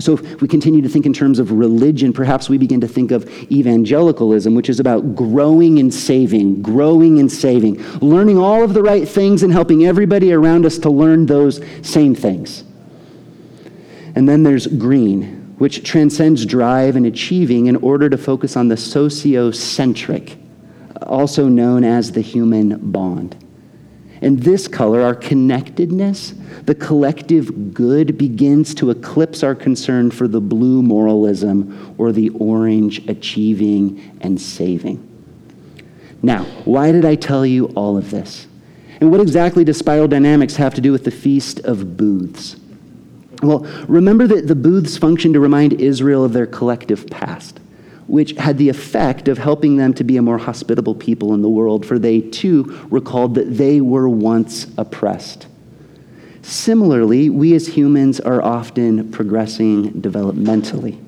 So, 0.00 0.14
if 0.14 0.42
we 0.42 0.48
continue 0.48 0.82
to 0.82 0.88
think 0.88 1.06
in 1.06 1.12
terms 1.12 1.38
of 1.38 1.52
religion, 1.52 2.12
perhaps 2.12 2.48
we 2.48 2.58
begin 2.58 2.80
to 2.80 2.88
think 2.88 3.12
of 3.12 3.28
evangelicalism, 3.52 4.56
which 4.56 4.68
is 4.68 4.80
about 4.80 5.14
growing 5.14 5.78
and 5.78 5.94
saving, 5.94 6.62
growing 6.62 7.20
and 7.20 7.30
saving, 7.30 7.80
learning 8.00 8.38
all 8.38 8.64
of 8.64 8.74
the 8.74 8.82
right 8.82 9.08
things 9.08 9.44
and 9.44 9.52
helping 9.52 9.86
everybody 9.86 10.32
around 10.32 10.66
us 10.66 10.78
to 10.78 10.90
learn 10.90 11.26
those 11.26 11.60
same 11.82 12.16
things. 12.16 12.64
And 14.16 14.28
then 14.28 14.42
there's 14.42 14.66
green, 14.66 15.54
which 15.58 15.84
transcends 15.84 16.44
drive 16.44 16.96
and 16.96 17.06
achieving 17.06 17.66
in 17.66 17.76
order 17.76 18.10
to 18.10 18.18
focus 18.18 18.56
on 18.56 18.66
the 18.66 18.74
sociocentric, 18.74 20.36
also 21.02 21.46
known 21.46 21.84
as 21.84 22.10
the 22.10 22.20
human 22.20 22.90
bond. 22.90 23.45
And 24.22 24.40
this 24.40 24.66
color, 24.66 25.02
our 25.02 25.14
connectedness, 25.14 26.34
the 26.64 26.74
collective 26.74 27.74
good, 27.74 28.16
begins 28.16 28.74
to 28.76 28.90
eclipse 28.90 29.42
our 29.42 29.54
concern 29.54 30.10
for 30.10 30.26
the 30.26 30.40
blue 30.40 30.82
moralism 30.82 31.94
or 31.98 32.12
the 32.12 32.30
orange 32.30 33.06
achieving 33.08 34.18
and 34.20 34.40
saving. 34.40 35.02
Now, 36.22 36.44
why 36.64 36.92
did 36.92 37.04
I 37.04 37.14
tell 37.14 37.44
you 37.44 37.66
all 37.74 37.98
of 37.98 38.10
this? 38.10 38.46
And 39.00 39.10
what 39.10 39.20
exactly 39.20 39.64
does 39.64 39.76
spiral 39.76 40.08
dynamics 40.08 40.56
have 40.56 40.74
to 40.74 40.80
do 40.80 40.92
with 40.92 41.04
the 41.04 41.10
Feast 41.10 41.60
of 41.60 41.96
Booths? 41.96 42.56
Well, 43.42 43.66
remember 43.86 44.26
that 44.28 44.48
the 44.48 44.54
booths 44.54 44.96
function 44.96 45.34
to 45.34 45.40
remind 45.40 45.74
Israel 45.74 46.24
of 46.24 46.32
their 46.32 46.46
collective 46.46 47.06
past 47.08 47.60
which 48.06 48.32
had 48.32 48.58
the 48.58 48.68
effect 48.68 49.28
of 49.28 49.38
helping 49.38 49.76
them 49.76 49.92
to 49.94 50.04
be 50.04 50.16
a 50.16 50.22
more 50.22 50.38
hospitable 50.38 50.94
people 50.94 51.34
in 51.34 51.42
the 51.42 51.48
world, 51.48 51.84
for 51.84 51.98
they 51.98 52.20
too 52.20 52.64
recalled 52.90 53.34
that 53.34 53.56
they 53.56 53.80
were 53.80 54.08
once 54.08 54.66
oppressed. 54.78 55.46
Similarly, 56.42 57.28
we 57.28 57.54
as 57.54 57.66
humans 57.66 58.20
are 58.20 58.40
often 58.40 59.10
progressing 59.10 59.90
developmentally. 60.00 61.02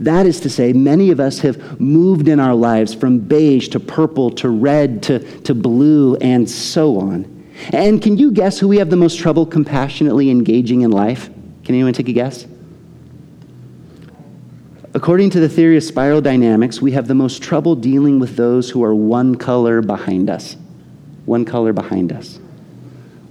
That 0.00 0.24
is 0.24 0.40
to 0.40 0.50
say, 0.50 0.72
many 0.72 1.10
of 1.10 1.20
us 1.20 1.40
have 1.40 1.78
moved 1.78 2.28
in 2.28 2.40
our 2.40 2.54
lives 2.54 2.94
from 2.94 3.18
beige 3.18 3.68
to 3.68 3.80
purple 3.80 4.30
to 4.32 4.48
red 4.48 5.02
to, 5.04 5.18
to 5.42 5.54
blue 5.54 6.16
and 6.16 6.48
so 6.48 6.98
on. 6.98 7.30
And 7.72 8.02
can 8.02 8.16
you 8.16 8.32
guess 8.32 8.58
who 8.58 8.66
we 8.66 8.78
have 8.78 8.90
the 8.90 8.96
most 8.96 9.18
trouble 9.18 9.44
compassionately 9.44 10.30
engaging 10.30 10.80
in 10.80 10.90
life? 10.90 11.26
Can 11.64 11.74
anyone 11.74 11.92
take 11.92 12.08
a 12.08 12.12
guess? 12.12 12.46
According 14.96 15.30
to 15.30 15.40
the 15.40 15.48
theory 15.48 15.76
of 15.76 15.82
spiral 15.82 16.20
dynamics, 16.20 16.80
we 16.80 16.92
have 16.92 17.08
the 17.08 17.16
most 17.16 17.42
trouble 17.42 17.74
dealing 17.74 18.20
with 18.20 18.36
those 18.36 18.70
who 18.70 18.84
are 18.84 18.94
one 18.94 19.34
color 19.34 19.82
behind 19.82 20.30
us. 20.30 20.56
One 21.24 21.44
color 21.44 21.72
behind 21.72 22.12
us. 22.12 22.38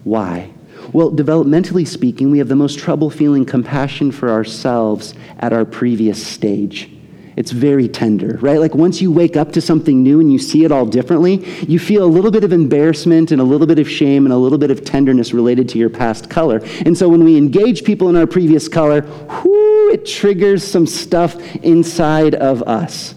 Why? 0.03 0.51
Well, 0.91 1.09
developmentally 1.09 1.87
speaking, 1.87 2.31
we 2.31 2.39
have 2.39 2.49
the 2.49 2.57
most 2.57 2.79
trouble 2.79 3.09
feeling 3.09 3.45
compassion 3.45 4.11
for 4.11 4.29
ourselves 4.29 5.13
at 5.39 5.53
our 5.53 5.63
previous 5.63 6.25
stage. 6.25 6.89
It's 7.35 7.51
very 7.51 7.87
tender, 7.87 8.37
right? 8.41 8.59
Like 8.59 8.75
once 8.75 9.01
you 9.01 9.11
wake 9.11 9.37
up 9.37 9.53
to 9.53 9.61
something 9.61 10.03
new 10.03 10.19
and 10.19 10.31
you 10.31 10.39
see 10.39 10.65
it 10.65 10.71
all 10.71 10.85
differently, 10.85 11.45
you 11.65 11.79
feel 11.79 12.03
a 12.03 12.05
little 12.05 12.29
bit 12.29 12.43
of 12.43 12.51
embarrassment 12.51 13.31
and 13.31 13.39
a 13.39 13.43
little 13.43 13.65
bit 13.65 13.79
of 13.79 13.89
shame 13.89 14.25
and 14.25 14.33
a 14.33 14.37
little 14.37 14.57
bit 14.57 14.69
of 14.69 14.83
tenderness 14.83 15.33
related 15.33 15.69
to 15.69 15.79
your 15.79 15.89
past 15.89 16.29
color. 16.29 16.61
And 16.85 16.97
so 16.97 17.07
when 17.07 17.23
we 17.23 17.37
engage 17.37 17.85
people 17.85 18.09
in 18.09 18.17
our 18.17 18.27
previous 18.27 18.67
color, 18.67 19.01
whoo, 19.01 19.62
it 19.93 20.07
triggers 20.07 20.63
some 20.63 20.87
stuff 20.87 21.39
inside 21.57 22.33
of 22.33 22.63
us. 22.63 23.13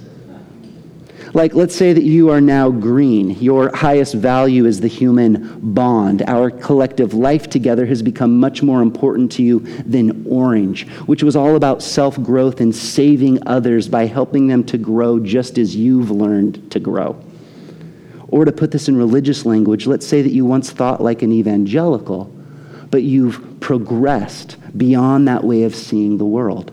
Like, 1.33 1.55
let's 1.55 1.75
say 1.75 1.95
that 1.95 2.03
you 2.03 2.31
are 2.31 2.41
now 2.41 2.71
green. 2.71 3.31
Your 3.31 3.75
highest 3.75 4.15
value 4.15 4.67
is 4.67 4.81
the 4.81 4.89
human 4.89 5.59
bond. 5.75 6.23
Our 6.27 6.51
collective 6.51 7.15
life 7.15 7.49
together 7.49 7.87
has 7.87 8.03
become 8.03 8.39
much 8.39 8.63
more 8.63 8.83
important 8.83 9.33
to 9.33 9.43
you 9.43 9.61
than 9.61 10.27
orange, 10.27 10.87
which 11.07 11.23
was 11.23 11.35
all 11.35 11.57
about 11.57 11.83
self 11.83 12.23
growth 12.23 12.61
and 12.61 12.75
saving 12.75 13.47
others 13.47 13.89
by 13.89 14.05
helping 14.05 14.47
them 14.47 14.63
to 14.65 14.77
grow 14.77 15.19
just 15.19 15.57
as 15.57 15.75
you've 15.75 16.11
learned 16.11 16.71
to 16.73 16.79
grow. 16.79 17.23
Or 18.29 18.45
to 18.45 18.53
put 18.53 18.71
this 18.71 18.89
in 18.89 18.97
religious 18.97 19.47
language, 19.47 19.87
let's 19.87 20.07
say 20.07 20.21
that 20.21 20.33
you 20.33 20.45
once 20.45 20.71
thought 20.71 21.03
like 21.03 21.23
an 21.23 21.33
evangelical, 21.33 22.25
but 22.91 23.03
you've 23.03 23.61
progressed 23.61 24.57
beyond 24.77 25.29
that 25.29 25.45
way 25.45 25.63
of 25.65 25.75
seeing 25.75 26.19
the 26.19 26.25
world. 26.25 26.73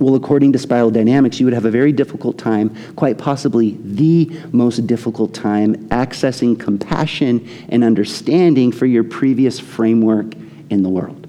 Well, 0.00 0.14
according 0.14 0.52
to 0.54 0.58
spiral 0.58 0.90
dynamics, 0.90 1.38
you 1.38 1.46
would 1.46 1.52
have 1.52 1.66
a 1.66 1.70
very 1.70 1.92
difficult 1.92 2.38
time, 2.38 2.74
quite 2.94 3.18
possibly 3.18 3.76
the 3.82 4.30
most 4.50 4.86
difficult 4.86 5.34
time, 5.34 5.76
accessing 5.88 6.58
compassion 6.58 7.46
and 7.68 7.84
understanding 7.84 8.72
for 8.72 8.86
your 8.86 9.04
previous 9.04 9.60
framework 9.60 10.32
in 10.70 10.82
the 10.82 10.88
world. 10.88 11.26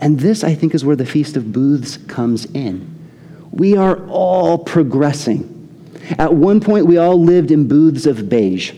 And 0.00 0.20
this, 0.20 0.44
I 0.44 0.54
think, 0.54 0.74
is 0.74 0.84
where 0.84 0.96
the 0.96 1.06
Feast 1.06 1.36
of 1.36 1.50
Booths 1.52 1.96
comes 1.96 2.44
in. 2.44 2.92
We 3.50 3.74
are 3.74 4.06
all 4.08 4.58
progressing. 4.58 5.52
At 6.18 6.34
one 6.34 6.60
point, 6.60 6.84
we 6.84 6.98
all 6.98 7.18
lived 7.18 7.50
in 7.50 7.66
booths 7.66 8.04
of 8.04 8.28
beige. 8.28 8.74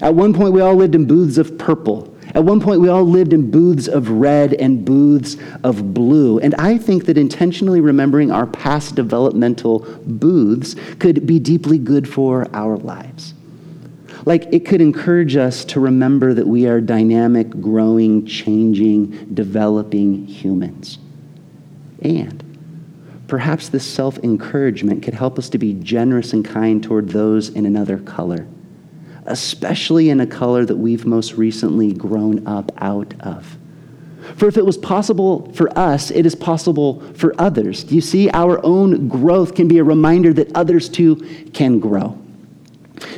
At 0.00 0.16
one 0.16 0.34
point, 0.34 0.52
we 0.52 0.60
all 0.60 0.74
lived 0.74 0.96
in 0.96 1.06
booths 1.06 1.38
of 1.38 1.56
purple. 1.56 2.12
At 2.34 2.44
one 2.44 2.60
point, 2.60 2.80
we 2.80 2.88
all 2.88 3.04
lived 3.04 3.32
in 3.32 3.50
booths 3.50 3.88
of 3.88 4.10
red 4.10 4.54
and 4.54 4.84
booths 4.84 5.36
of 5.64 5.94
blue. 5.94 6.38
And 6.38 6.54
I 6.56 6.76
think 6.76 7.06
that 7.06 7.16
intentionally 7.16 7.80
remembering 7.80 8.30
our 8.30 8.46
past 8.46 8.94
developmental 8.94 9.80
booths 10.06 10.76
could 10.98 11.26
be 11.26 11.38
deeply 11.38 11.78
good 11.78 12.08
for 12.08 12.46
our 12.54 12.76
lives. 12.76 13.34
Like 14.24 14.52
it 14.52 14.66
could 14.66 14.82
encourage 14.82 15.36
us 15.36 15.64
to 15.66 15.80
remember 15.80 16.34
that 16.34 16.46
we 16.46 16.66
are 16.66 16.80
dynamic, 16.80 17.48
growing, 17.48 18.26
changing, 18.26 19.32
developing 19.32 20.26
humans. 20.26 20.98
And 22.02 23.24
perhaps 23.26 23.70
this 23.70 23.86
self 23.86 24.18
encouragement 24.18 25.02
could 25.02 25.14
help 25.14 25.38
us 25.38 25.48
to 25.50 25.58
be 25.58 25.72
generous 25.72 26.34
and 26.34 26.44
kind 26.44 26.82
toward 26.82 27.08
those 27.08 27.48
in 27.48 27.64
another 27.64 27.98
color 27.98 28.46
especially 29.28 30.10
in 30.10 30.20
a 30.20 30.26
color 30.26 30.64
that 30.64 30.76
we've 30.76 31.06
most 31.06 31.34
recently 31.34 31.92
grown 31.92 32.46
up 32.46 32.72
out 32.78 33.14
of. 33.20 33.56
For 34.36 34.46
if 34.48 34.56
it 34.56 34.66
was 34.66 34.76
possible 34.76 35.50
for 35.52 35.76
us, 35.78 36.10
it 36.10 36.26
is 36.26 36.34
possible 36.34 37.00
for 37.14 37.34
others. 37.38 37.84
Do 37.84 37.94
you 37.94 38.00
see? 38.00 38.28
Our 38.30 38.64
own 38.64 39.08
growth 39.08 39.54
can 39.54 39.68
be 39.68 39.78
a 39.78 39.84
reminder 39.84 40.32
that 40.34 40.54
others 40.54 40.88
too 40.88 41.16
can 41.54 41.78
grow. 41.78 42.18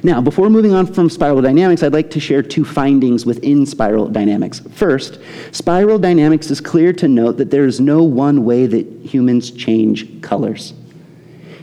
Now, 0.02 0.20
before 0.20 0.50
moving 0.50 0.72
on 0.72 0.86
from 0.86 1.08
spiral 1.08 1.40
dynamics, 1.40 1.82
I'd 1.82 1.92
like 1.92 2.10
to 2.10 2.20
share 2.20 2.42
two 2.42 2.64
findings 2.64 3.24
within 3.24 3.64
spiral 3.64 4.08
dynamics. 4.08 4.60
First, 4.60 5.18
spiral 5.52 5.98
dynamics 5.98 6.50
is 6.50 6.60
clear 6.60 6.92
to 6.94 7.08
note 7.08 7.38
that 7.38 7.50
there 7.50 7.64
is 7.64 7.80
no 7.80 8.02
one 8.02 8.44
way 8.44 8.66
that 8.66 8.86
humans 9.02 9.50
change 9.50 10.20
colors. 10.20 10.74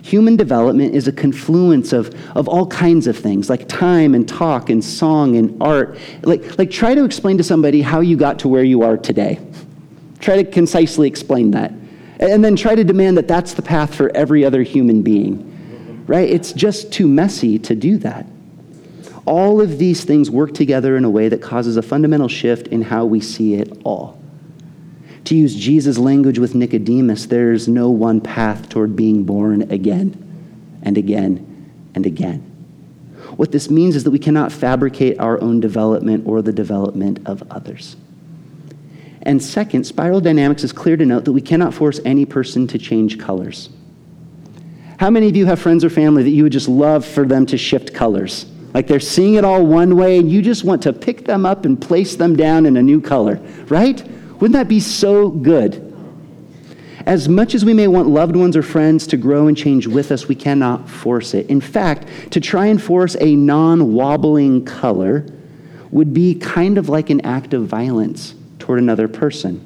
Human 0.08 0.38
development 0.38 0.96
is 0.96 1.10
a 1.10 1.12
confluence 1.12 1.92
of, 1.92 2.16
of 2.34 2.48
all 2.48 2.66
kinds 2.66 3.08
of 3.08 3.18
things, 3.18 3.50
like 3.50 3.68
time 3.68 4.16
and 4.16 4.26
talk 4.26 4.70
and 4.70 4.82
song 4.82 5.36
and 5.36 5.62
art. 5.62 5.98
Like, 6.24 6.58
like, 6.58 6.72
try 6.72 6.96
to 6.96 7.04
explain 7.04 7.38
to 7.40 7.44
somebody 7.44 7.82
how 7.82 8.00
you 8.00 8.16
got 8.16 8.40
to 8.40 8.48
where 8.48 8.64
you 8.64 8.84
are 8.84 8.96
today. 8.96 9.38
Try 10.22 10.42
to 10.42 10.50
concisely 10.50 11.10
explain 11.10 11.52
that. 11.52 11.74
And 12.22 12.42
then 12.42 12.56
try 12.56 12.74
to 12.74 12.86
demand 12.86 13.18
that 13.18 13.28
that's 13.28 13.54
the 13.54 13.62
path 13.62 13.94
for 13.94 14.10
every 14.16 14.46
other 14.46 14.64
human 14.64 15.02
being, 15.02 16.06
right? 16.08 16.30
It's 16.30 16.54
just 16.54 16.94
too 16.94 17.10
messy 17.10 17.60
to 17.60 17.76
do 17.76 17.98
that. 17.98 18.26
All 19.26 19.60
of 19.60 19.78
these 19.78 20.06
things 20.06 20.32
work 20.32 20.54
together 20.54 20.96
in 20.96 21.04
a 21.04 21.10
way 21.10 21.28
that 21.28 21.42
causes 21.42 21.76
a 21.76 21.82
fundamental 21.82 22.30
shift 22.30 22.68
in 22.68 22.82
how 22.82 23.04
we 23.04 23.20
see 23.20 23.56
it 23.56 23.82
all. 23.84 24.17
To 25.28 25.36
use 25.36 25.54
Jesus' 25.54 25.98
language 25.98 26.40
with 26.40 26.56
Nicodemus, 26.56 27.26
there's 27.26 27.68
no 27.68 27.90
one 27.90 28.22
path 28.22 28.70
toward 28.70 28.96
being 28.96 29.26
born 29.26 29.64
again 29.64 30.80
and 30.82 30.98
again 30.98 31.70
and 31.94 32.06
again. 32.06 32.40
What 33.36 33.52
this 33.52 33.70
means 33.70 33.98
is 33.98 34.06
that 34.06 34.12
we 34.12 34.20
cannot 34.20 34.54
fabricate 34.54 35.20
our 35.20 35.38
own 35.42 35.60
development 35.60 36.26
or 36.26 36.42
the 36.42 36.54
development 36.54 37.20
of 37.26 37.44
others. 37.52 37.98
And 39.22 39.44
second, 39.44 39.84
spiral 39.84 40.22
dynamics 40.22 40.64
is 40.64 40.72
clear 40.72 40.96
to 40.96 41.06
note 41.06 41.26
that 41.26 41.34
we 41.34 41.42
cannot 41.42 41.74
force 41.74 42.00
any 42.06 42.24
person 42.24 42.66
to 42.68 42.78
change 42.78 43.20
colors. 43.20 43.68
How 44.98 45.10
many 45.10 45.28
of 45.28 45.36
you 45.36 45.46
have 45.48 45.60
friends 45.60 45.84
or 45.84 45.90
family 45.90 46.24
that 46.24 46.30
you 46.30 46.44
would 46.44 46.54
just 46.54 46.70
love 46.70 47.06
for 47.06 47.26
them 47.26 47.46
to 47.48 47.58
shift 47.58 47.94
colors? 47.94 48.46
Like 48.74 48.88
they're 48.88 49.02
seeing 49.02 49.34
it 49.34 49.44
all 49.44 49.66
one 49.66 49.98
way, 49.98 50.20
and 50.20 50.32
you 50.32 50.42
just 50.42 50.64
want 50.64 50.84
to 50.84 50.94
pick 50.94 51.26
them 51.26 51.46
up 51.46 51.66
and 51.66 51.82
place 51.82 52.16
them 52.16 52.38
down 52.38 52.66
in 52.66 52.78
a 52.78 52.82
new 52.82 53.02
color, 53.02 53.42
right? 53.68 54.02
Wouldn't 54.40 54.54
that 54.54 54.68
be 54.68 54.80
so 54.80 55.30
good? 55.30 55.84
As 57.06 57.30
much 57.30 57.56
as 57.56 57.64
we 57.64 57.74
may 57.74 57.88
want 57.88 58.10
loved 58.10 58.36
ones 58.36 58.58
or 58.58 58.62
friends 58.62 59.08
to 59.08 59.18
grow 59.18 59.48
and 59.48 59.56
change 59.56 59.88
with 59.88 60.12
us, 60.12 60.28
we 60.28 60.36
cannot 60.36 60.90
force 60.90 61.34
it. 61.34 61.48
In 61.48 61.62
fact, 61.62 62.08
to 62.32 62.42
try 62.42 62.66
and 62.66 62.82
force 62.82 63.16
a 63.22 63.36
non 63.36 63.94
wobbling 63.94 64.66
color 64.66 65.26
would 65.90 66.14
be 66.14 66.36
kind 66.36 66.78
of 66.78 66.90
like 66.90 67.10
an 67.10 67.22
act 67.22 67.54
of 67.54 67.66
violence 67.66 68.36
toward 68.60 68.80
another 68.80 69.08
person. 69.08 69.64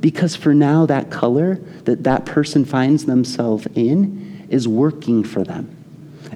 Because 0.00 0.34
for 0.34 0.54
now, 0.54 0.86
that 0.86 1.10
color 1.10 1.56
that 1.84 2.02
that 2.02 2.26
person 2.26 2.64
finds 2.64 3.06
themselves 3.06 3.66
in 3.74 4.46
is 4.50 4.66
working 4.66 5.22
for 5.22 5.44
them. 5.44 5.75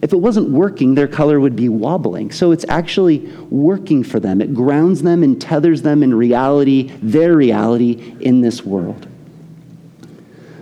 If 0.02 0.12
it 0.12 0.16
wasn't 0.16 0.50
working, 0.50 0.94
their 0.94 1.08
color 1.08 1.38
would 1.40 1.56
be 1.56 1.68
wobbling. 1.68 2.30
So 2.30 2.52
it's 2.52 2.64
actually 2.68 3.18
working 3.50 4.02
for 4.02 4.18
them. 4.18 4.40
It 4.40 4.54
grounds 4.54 5.02
them 5.02 5.22
and 5.22 5.40
tethers 5.40 5.82
them 5.82 6.02
in 6.02 6.14
reality, 6.14 6.90
their 7.02 7.36
reality 7.36 8.14
in 8.20 8.40
this 8.40 8.64
world. 8.64 9.06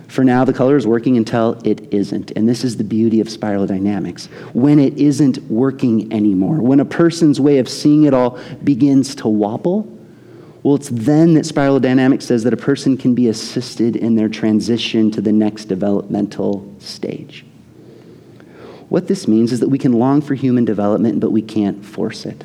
For 0.09 0.23
now, 0.23 0.43
the 0.43 0.53
color 0.53 0.75
is 0.75 0.87
working 0.87 1.17
until 1.17 1.61
it 1.63 1.93
isn't. 1.93 2.31
And 2.31 2.49
this 2.49 2.63
is 2.63 2.77
the 2.77 2.83
beauty 2.83 3.21
of 3.21 3.29
spiral 3.29 3.67
dynamics. 3.67 4.25
When 4.53 4.79
it 4.79 4.97
isn't 4.97 5.37
working 5.43 6.11
anymore, 6.11 6.61
when 6.61 6.79
a 6.79 6.85
person's 6.85 7.39
way 7.39 7.59
of 7.59 7.69
seeing 7.69 8.05
it 8.05 8.13
all 8.13 8.39
begins 8.63 9.13
to 9.15 9.27
wobble, 9.27 9.87
well, 10.63 10.75
it's 10.75 10.89
then 10.89 11.35
that 11.35 11.45
spiral 11.45 11.79
dynamics 11.79 12.25
says 12.25 12.43
that 12.43 12.53
a 12.53 12.57
person 12.57 12.97
can 12.97 13.15
be 13.15 13.29
assisted 13.29 13.95
in 13.95 14.15
their 14.15 14.27
transition 14.27 15.09
to 15.11 15.21
the 15.21 15.31
next 15.31 15.65
developmental 15.65 16.75
stage. 16.79 17.45
What 18.89 19.07
this 19.07 19.27
means 19.27 19.51
is 19.51 19.59
that 19.59 19.69
we 19.69 19.77
can 19.77 19.93
long 19.93 20.21
for 20.21 20.33
human 20.35 20.65
development, 20.65 21.19
but 21.19 21.31
we 21.31 21.43
can't 21.43 21.85
force 21.85 22.25
it. 22.25 22.43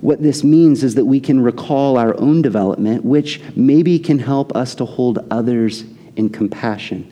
What 0.00 0.22
this 0.22 0.42
means 0.42 0.82
is 0.82 0.96
that 0.96 1.04
we 1.04 1.20
can 1.20 1.40
recall 1.40 1.96
our 1.96 2.18
own 2.20 2.42
development, 2.42 3.04
which 3.04 3.40
maybe 3.54 3.98
can 3.98 4.18
help 4.18 4.54
us 4.56 4.74
to 4.76 4.84
hold 4.84 5.18
others 5.30 5.84
in 6.16 6.30
compassion, 6.30 7.10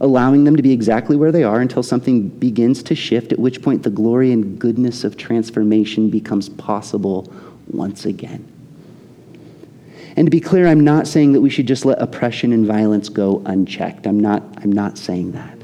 allowing 0.00 0.44
them 0.44 0.56
to 0.56 0.62
be 0.62 0.72
exactly 0.72 1.16
where 1.16 1.32
they 1.32 1.42
are 1.44 1.60
until 1.60 1.82
something 1.82 2.28
begins 2.28 2.82
to 2.84 2.94
shift, 2.94 3.32
at 3.32 3.38
which 3.38 3.62
point 3.62 3.82
the 3.82 3.90
glory 3.90 4.32
and 4.32 4.58
goodness 4.58 5.04
of 5.04 5.16
transformation 5.16 6.10
becomes 6.10 6.48
possible 6.48 7.32
once 7.68 8.04
again. 8.04 8.52
And 10.16 10.26
to 10.26 10.30
be 10.30 10.40
clear, 10.40 10.66
I'm 10.66 10.82
not 10.82 11.06
saying 11.06 11.32
that 11.32 11.40
we 11.40 11.50
should 11.50 11.66
just 11.66 11.84
let 11.84 12.00
oppression 12.00 12.52
and 12.52 12.64
violence 12.64 13.08
go 13.08 13.42
unchecked. 13.44 14.06
I'm 14.06 14.18
not, 14.18 14.42
I'm 14.58 14.72
not 14.72 14.96
saying 14.98 15.32
that. 15.32 15.55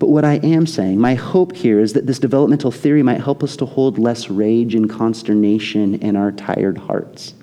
But 0.00 0.08
what 0.08 0.24
I 0.24 0.36
am 0.36 0.66
saying, 0.66 0.98
my 0.98 1.14
hope 1.14 1.54
here 1.54 1.78
is 1.78 1.92
that 1.92 2.06
this 2.06 2.18
developmental 2.18 2.70
theory 2.70 3.02
might 3.02 3.20
help 3.20 3.42
us 3.42 3.54
to 3.58 3.66
hold 3.66 3.98
less 3.98 4.30
rage 4.30 4.74
and 4.74 4.88
consternation 4.88 5.96
in 5.96 6.16
our 6.16 6.32
tired 6.32 6.78
hearts, 6.78 7.34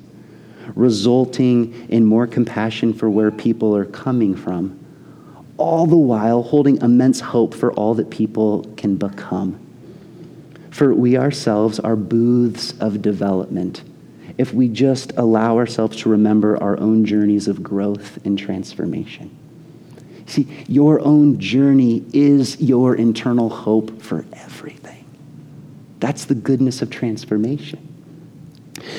resulting 0.74 1.88
in 1.90 2.04
more 2.04 2.26
compassion 2.26 2.96
for 2.96 3.12
where 3.12 3.30
people 3.30 3.76
are 3.76 3.86
coming 3.86 4.36
from, 4.36 4.78
all 5.58 5.86
the 5.86 5.96
while 5.96 6.42
holding 6.42 6.78
immense 6.82 7.20
hope 7.20 7.54
for 7.54 7.72
all 7.74 7.94
that 7.94 8.10
people 8.10 8.64
can 8.76 8.96
become. 8.96 9.60
For 10.72 10.96
we 10.96 11.16
ourselves 11.16 11.80
are 11.80 11.96
booths 11.96 12.74
of 12.80 13.04
development 13.04 13.84
if 14.40 14.52
we 14.52 14.68
just 14.68 15.14
allow 15.16 15.58
ourselves 15.58 15.98
to 15.98 16.10
remember 16.10 16.62
our 16.62 16.80
own 16.80 17.06
journeys 17.06 17.48
of 17.48 17.62
growth 17.62 18.18
and 18.26 18.38
transformation. 18.38 19.37
See, 20.28 20.48
your 20.68 21.00
own 21.00 21.40
journey 21.40 22.04
is 22.14 22.60
your 22.62 22.96
internal 22.96 23.50
hope 23.50 24.02
for 24.02 24.26
everything. 24.34 25.06
That's 26.00 26.26
the 26.26 26.36
goodness 26.36 26.82
of 26.82 26.90
transformation. 26.90 27.84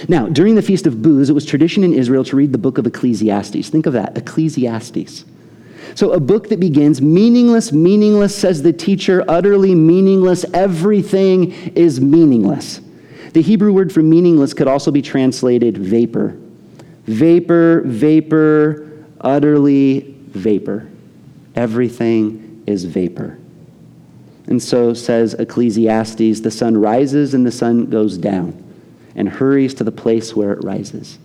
Now, 0.08 0.26
during 0.26 0.54
the 0.54 0.62
Feast 0.62 0.86
of 0.86 1.02
Booths, 1.02 1.28
it 1.28 1.34
was 1.34 1.44
tradition 1.44 1.84
in 1.84 1.92
Israel 1.92 2.24
to 2.24 2.36
read 2.36 2.52
the 2.52 2.58
book 2.58 2.78
of 2.78 2.86
Ecclesiastes. 2.86 3.68
Think 3.68 3.86
of 3.86 3.92
that 3.92 4.16
Ecclesiastes. 4.16 5.24
So, 5.94 6.12
a 6.12 6.20
book 6.20 6.48
that 6.48 6.60
begins 6.60 7.00
meaningless, 7.00 7.72
meaningless, 7.72 8.34
says 8.34 8.62
the 8.62 8.72
teacher, 8.72 9.24
utterly 9.28 9.74
meaningless, 9.74 10.44
everything 10.52 11.52
is 11.74 12.00
meaningless. 12.00 12.80
The 13.32 13.42
Hebrew 13.42 13.72
word 13.72 13.92
for 13.92 14.02
meaningless 14.02 14.54
could 14.54 14.66
also 14.66 14.90
be 14.90 15.02
translated 15.02 15.78
vapor. 15.78 16.36
Vapor, 17.04 17.82
vapor, 17.82 19.04
utterly 19.20 20.14
vapor. 20.28 20.88
Everything 21.54 22.62
is 22.66 22.84
vapor. 22.84 23.38
And 24.46 24.62
so 24.62 24.94
says 24.94 25.34
Ecclesiastes 25.34 26.40
the 26.40 26.50
sun 26.50 26.76
rises 26.76 27.34
and 27.34 27.46
the 27.46 27.52
sun 27.52 27.86
goes 27.86 28.16
down 28.16 28.64
and 29.14 29.28
hurries 29.28 29.74
to 29.74 29.84
the 29.84 29.92
place 29.92 30.34
where 30.34 30.52
it 30.52 30.64
rises. 30.64 31.18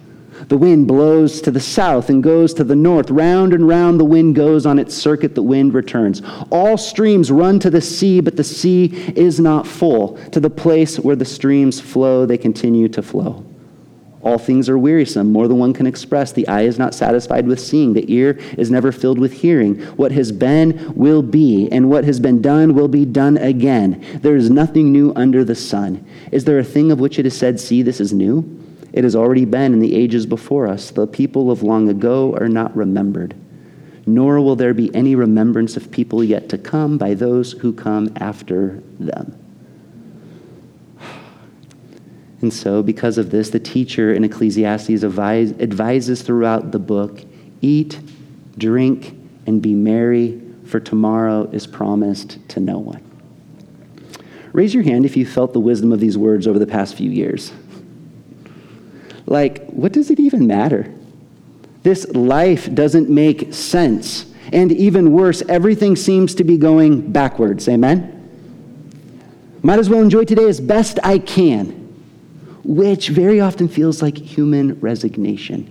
The 0.48 0.58
wind 0.58 0.88
blows 0.88 1.42
to 1.42 1.52
the 1.52 1.60
south 1.60 2.10
and 2.10 2.24
goes 2.24 2.54
to 2.56 2.64
the 2.64 2.76
north. 2.76 3.10
Round 3.12 3.54
and 3.54 3.68
round 3.68 4.00
the 4.00 4.06
wind 4.06 4.36
goes 4.36 4.66
on 4.66 4.80
its 4.80 4.96
circuit, 4.96 5.36
the 5.36 5.44
wind 5.44 5.74
returns. 5.74 6.22
All 6.50 6.76
streams 6.78 7.32
run 7.32 7.60
to 7.60 7.70
the 7.70 7.82
sea, 7.82 8.20
but 8.20 8.36
the 8.36 8.44
sea 8.44 8.86
is 9.16 9.40
not 9.40 9.68
full. 9.68 10.18
To 10.32 10.40
the 10.40 10.50
place 10.50 11.00
where 11.00 11.16
the 11.16 11.24
streams 11.24 11.80
flow, 11.80 12.26
they 12.26 12.38
continue 12.38 12.90
to 12.90 13.02
flow. 13.02 13.46
All 14.24 14.38
things 14.38 14.70
are 14.70 14.78
wearisome, 14.78 15.32
more 15.32 15.48
than 15.50 15.60
one 15.60 15.74
can 15.74 15.86
express. 15.86 16.32
The 16.32 16.48
eye 16.48 16.62
is 16.62 16.80
not 16.80 16.96
satisfied 16.96 17.46
with 17.46 17.60
seeing, 17.60 17.94
the 17.94 18.12
ear 18.12 18.40
is 18.58 18.72
never 18.72 18.92
filled 18.92 19.20
with 19.20 19.34
hearing. 19.34 19.82
What 19.98 20.14
has 20.14 20.32
been 20.32 20.94
will 20.96 21.22
be, 21.22 21.68
and 21.72 21.90
what 21.90 22.06
has 22.06 22.20
been 22.22 22.42
done 22.42 22.74
will 22.74 22.88
be 22.88 23.04
done 23.06 23.38
again. 23.38 24.04
There 24.22 24.38
is 24.38 24.50
nothing 24.50 24.92
new 24.94 25.12
under 25.16 25.44
the 25.44 25.56
sun. 25.56 26.06
Is 26.32 26.46
there 26.46 26.58
a 26.58 26.64
thing 26.64 26.92
of 26.92 27.00
which 27.00 27.20
it 27.20 27.26
is 27.26 27.38
said, 27.38 27.60
See, 27.60 27.82
this 27.82 28.00
is 28.00 28.14
new? 28.14 28.60
It 28.94 29.04
has 29.04 29.16
already 29.16 29.46
been 29.46 29.74
in 29.74 29.80
the 29.80 29.96
ages 29.96 30.26
before 30.26 30.68
us. 30.68 30.92
The 30.92 31.08
people 31.08 31.52
of 31.52 31.64
long 31.64 31.90
ago 31.90 32.34
are 32.36 32.48
not 32.48 32.76
remembered. 32.76 33.36
nor 34.06 34.40
will 34.42 34.56
there 34.56 34.74
be 34.74 34.94
any 34.94 35.16
remembrance 35.16 35.78
of 35.78 35.92
people 35.92 36.24
yet 36.24 36.50
to 36.50 36.58
come 36.58 36.98
by 36.98 37.14
those 37.14 37.54
who 37.54 37.74
come 37.74 38.12
after 38.18 38.82
them. 39.00 39.43
And 42.44 42.54
so, 42.54 42.84
because 42.84 43.18
of 43.18 43.32
this, 43.32 43.52
the 43.52 43.60
teacher 43.60 44.14
in 44.14 44.26
Ecclesiastes 44.26 45.02
advise, 45.02 45.54
advises 45.54 46.24
throughout 46.24 46.74
the 46.74 46.78
book 46.78 47.24
eat, 47.62 48.02
drink, 48.58 49.18
and 49.48 49.62
be 49.62 49.74
merry, 49.74 50.42
for 50.66 50.82
tomorrow 50.82 51.50
is 51.54 51.66
promised 51.66 52.38
to 52.50 52.60
no 52.60 52.80
one. 52.80 53.02
Raise 54.52 54.74
your 54.74 54.84
hand 54.84 55.06
if 55.06 55.16
you 55.16 55.26
felt 55.26 55.54
the 55.54 55.62
wisdom 55.62 55.94
of 55.94 56.02
these 56.02 56.18
words 56.18 56.46
over 56.46 56.60
the 56.60 56.68
past 56.68 56.96
few 56.96 57.10
years. 57.10 57.54
Like, 59.26 59.66
what 59.68 59.94
does 59.94 60.12
it 60.12 60.20
even 60.20 60.46
matter? 60.46 60.94
This 61.84 62.06
life 62.10 62.74
doesn't 62.76 63.10
make 63.10 63.54
sense. 63.54 64.26
And 64.52 64.70
even 64.74 65.14
worse, 65.14 65.42
everything 65.48 65.96
seems 65.96 66.36
to 66.36 66.44
be 66.44 66.58
going 66.58 67.10
backwards. 67.14 67.70
Amen? 67.70 68.20
Might 69.62 69.80
as 69.80 69.90
well 69.90 70.02
enjoy 70.02 70.26
today 70.26 70.50
as 70.50 70.60
best 70.60 71.00
I 71.06 71.20
can, 71.20 71.83
which 72.64 73.10
very 73.10 73.40
often 73.40 73.68
feels 73.68 74.02
like 74.02 74.18
human 74.18 74.80
resignation. 74.80 75.70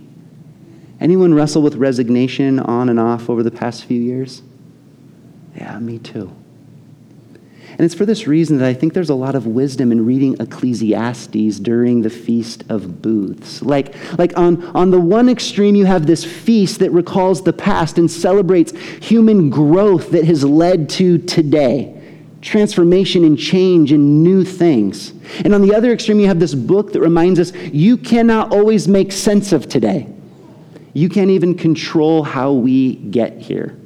Anyone 0.99 1.33
wrestle 1.33 1.61
with 1.61 1.75
resignation 1.75 2.59
on 2.59 2.89
and 2.89 2.99
off 2.99 3.29
over 3.29 3.43
the 3.43 3.51
past 3.51 3.85
few 3.85 3.99
years? 3.99 4.41
Yeah, 5.55 5.77
me 5.79 5.99
too. 5.99 6.33
And 7.71 7.81
it's 7.81 7.95
for 7.95 8.05
this 8.05 8.27
reason 8.27 8.59
that 8.59 8.67
I 8.67 8.73
think 8.75 8.93
there's 8.93 9.09
a 9.09 9.15
lot 9.15 9.33
of 9.33 9.47
wisdom 9.47 9.91
in 9.91 10.05
reading 10.05 10.37
Ecclesiastes 10.39 11.59
during 11.59 12.03
the 12.03 12.09
Feast 12.09 12.63
of 12.69 13.01
Booths. 13.01 13.63
Like, 13.63 13.95
like 14.19 14.37
on, 14.37 14.63
on 14.75 14.91
the 14.91 14.99
one 14.99 15.27
extreme, 15.27 15.73
you 15.73 15.85
have 15.85 16.05
this 16.05 16.23
feast 16.23 16.79
that 16.79 16.91
recalls 16.91 17.43
the 17.43 17.53
past 17.53 17.97
and 17.97 18.09
celebrates 18.09 18.77
human 19.01 19.49
growth 19.49 20.11
that 20.11 20.25
has 20.25 20.43
led 20.43 20.87
to 20.91 21.17
today 21.17 21.99
transformation 22.43 23.23
and 23.23 23.39
change 23.39 23.91
and 23.91 24.23
new 24.23 24.43
things. 24.43 25.13
And 25.43 25.53
on 25.53 25.61
the 25.61 25.73
other 25.73 25.93
extreme, 25.93 26.19
you 26.19 26.27
have 26.27 26.39
this 26.39 26.53
book 26.53 26.91
that 26.93 26.99
reminds 26.99 27.39
us 27.39 27.53
you 27.71 27.97
cannot 27.97 28.51
always 28.51 28.87
make 28.87 29.11
sense 29.11 29.53
of 29.53 29.67
today. 29.67 30.07
You 30.93 31.09
can't 31.09 31.31
even 31.31 31.55
control 31.55 32.23
how 32.23 32.51
we 32.51 32.95
get 32.95 33.39
here. 33.39 33.77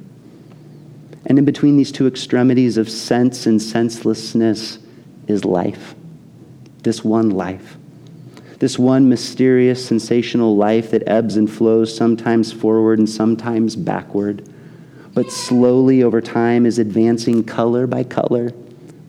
And 1.28 1.38
in 1.38 1.46
between 1.46 1.78
these 1.78 1.91
two 1.91 2.08
extremities 2.08 2.78
of 2.78 2.89
sense 2.89 3.46
and 3.46 3.62
senselessness 3.62 4.80
is 5.28 5.46
life. 5.46 5.93
This 6.84 7.04
one 7.04 7.30
life. 7.30 7.78
This 8.60 8.80
one 8.80 9.08
mysterious, 9.08 9.86
sensational 9.86 10.56
life 10.56 10.91
that 10.91 11.04
ebbs 11.08 11.38
and 11.38 11.52
flows, 11.52 11.96
sometimes 11.96 12.52
forward 12.52 12.98
and 12.98 13.10
sometimes 13.10 13.76
backward, 13.76 14.50
but 15.17 15.32
slowly 15.32 16.03
over 16.03 16.21
time 16.21 16.63
is 16.63 16.77
advancing 16.77 17.43
color 17.43 17.88
by 17.88 18.03
color, 18.03 18.51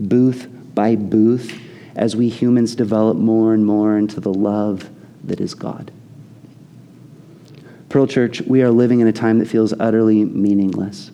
booth 0.01 0.49
by 0.75 0.97
booth, 0.97 1.61
as 1.97 2.17
we 2.17 2.31
humans 2.31 2.75
develop 2.75 3.19
more 3.19 3.53
and 3.53 3.67
more 3.67 3.99
into 3.99 4.19
the 4.19 4.33
love 4.33 4.89
that 5.25 5.39
is 5.39 5.53
God. 5.53 5.93
Pearl 7.91 8.07
Church, 8.07 8.41
we 8.41 8.63
are 8.63 8.71
living 8.71 9.01
in 9.01 9.07
a 9.07 9.13
time 9.13 9.39
that 9.41 9.49
feels 9.49 9.75
utterly 9.79 10.25
meaningless. 10.25 11.11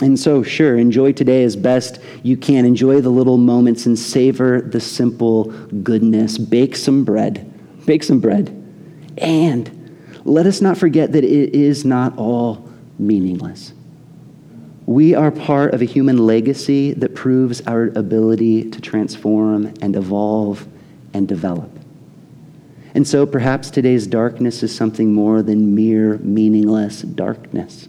And 0.00 0.18
so, 0.18 0.42
sure, 0.42 0.78
enjoy 0.78 1.12
today 1.12 1.44
as 1.44 1.54
best 1.54 1.98
you 2.22 2.38
can. 2.38 2.64
Enjoy 2.64 3.02
the 3.02 3.10
little 3.10 3.36
moments 3.36 3.84
and 3.84 3.98
savor 3.98 4.62
the 4.62 4.80
simple 4.80 5.50
goodness. 5.82 6.38
Bake 6.38 6.76
some 6.76 7.04
bread. 7.04 7.52
Bake 7.84 8.04
some 8.04 8.20
bread. 8.20 8.48
And 9.18 9.98
let 10.24 10.46
us 10.46 10.62
not 10.62 10.78
forget 10.78 11.12
that 11.12 11.24
it 11.24 11.54
is 11.54 11.84
not 11.84 12.16
all 12.16 12.70
meaningless. 12.98 13.74
We 14.92 15.14
are 15.14 15.30
part 15.30 15.72
of 15.72 15.80
a 15.80 15.86
human 15.86 16.18
legacy 16.18 16.92
that 16.92 17.14
proves 17.14 17.62
our 17.62 17.84
ability 17.96 18.68
to 18.72 18.80
transform 18.82 19.72
and 19.80 19.96
evolve 19.96 20.68
and 21.14 21.26
develop. 21.26 21.70
And 22.94 23.08
so 23.08 23.24
perhaps 23.24 23.70
today's 23.70 24.06
darkness 24.06 24.62
is 24.62 24.76
something 24.76 25.14
more 25.14 25.40
than 25.40 25.74
mere 25.74 26.18
meaningless 26.18 27.00
darkness. 27.00 27.88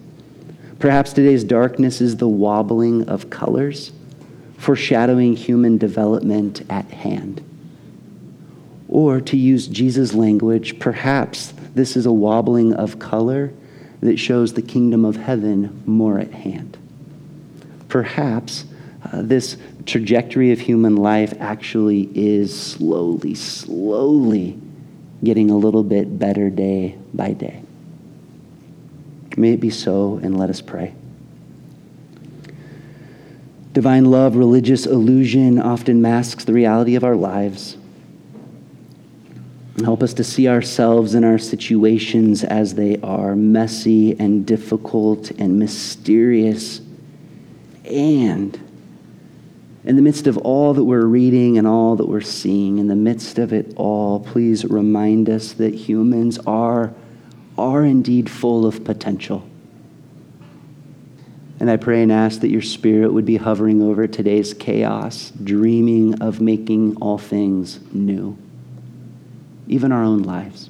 Perhaps 0.79 1.11
today's 1.11 1.43
darkness 1.43 1.99
is 1.99 2.15
the 2.15 2.29
wobbling 2.29 3.09
of 3.09 3.29
colors, 3.29 3.91
foreshadowing 4.57 5.35
human 5.35 5.77
development 5.77 6.61
at 6.69 6.85
hand. 6.85 7.43
Or 8.87 9.19
to 9.19 9.35
use 9.35 9.67
Jesus' 9.67 10.13
language, 10.13 10.79
perhaps 10.79 11.53
this 11.75 11.97
is 11.97 12.05
a 12.05 12.13
wobbling 12.13 12.73
of 12.73 12.97
color 12.97 13.51
that 13.99 14.19
shows 14.19 14.53
the 14.53 14.61
kingdom 14.61 15.03
of 15.03 15.17
heaven 15.17 15.83
more 15.85 16.17
at 16.17 16.31
hand. 16.31 16.72
Perhaps 17.93 18.65
uh, 19.06 19.21
this 19.21 19.56
trajectory 19.86 20.51
of 20.51 20.60
human 20.60 20.95
life 20.95 21.32
actually 21.39 22.10
is 22.15 22.60
slowly, 22.60 23.36
slowly 23.36 24.60
getting 25.23 25.51
a 25.51 25.56
little 25.56 25.84
bit 25.84 26.17
better 26.17 26.49
day 26.49 26.97
by 27.13 27.34
day. 27.34 27.62
May 29.38 29.53
it 29.53 29.60
be 29.60 29.69
so, 29.69 30.19
and 30.23 30.39
let 30.39 30.49
us 30.49 30.60
pray. 30.60 30.95
Divine 33.73 34.06
love, 34.06 34.38
religious 34.38 34.88
illusion 34.88 35.60
often 35.60 36.01
masks 36.01 36.45
the 36.45 36.53
reality 36.53 36.95
of 36.95 37.03
our 37.03 37.15
lives. 37.15 37.77
Help 39.84 40.01
us 40.01 40.15
to 40.15 40.23
see 40.23 40.47
ourselves 40.47 41.13
and 41.13 41.23
our 41.23 41.38
situations 41.38 42.43
as 42.43 42.73
they 42.73 42.99
are 43.01 43.36
messy 43.36 44.19
and 44.19 44.47
difficult 44.47 45.29
and 45.29 45.60
mysterious. 45.60 46.82
And 47.86 48.60
in 49.84 49.96
the 49.96 50.02
midst 50.02 50.28
of 50.28 50.38
all 50.38 50.74
that 50.74 50.84
we're 50.84 51.06
reading 51.06 51.58
and 51.58 51.67
all 51.67 51.96
that 51.98 52.08
we're 52.08 52.22
seeing, 52.22 52.78
in 52.78 52.88
the 52.88 52.96
midst 52.96 53.38
of 53.38 53.52
it 53.52 53.74
all, 53.76 54.19
please 54.19 54.63
remind 54.65 55.30
us 55.30 55.54
that 55.54 55.74
humans 55.74 56.39
are 56.48 56.93
are 57.58 57.84
indeed 57.84 58.30
full 58.30 58.65
of 58.65 58.84
potential. 58.84 59.48
And 61.60 61.69
I 61.69 61.78
pray 61.78 62.02
and 62.02 62.12
ask 62.12 62.41
that 62.41 62.50
your 62.50 62.62
spirit 62.62 63.13
would 63.13 63.26
be 63.26 63.38
hovering 63.38 63.82
over 63.82 64.08
today's 64.08 64.54
chaos, 64.54 65.32
dreaming 65.43 66.22
of 66.22 66.41
making 66.41 66.98
all 66.98 67.17
things 67.17 67.80
new, 67.93 68.38
even 69.67 69.91
our 69.91 70.04
own 70.04 70.24
lives. 70.24 70.69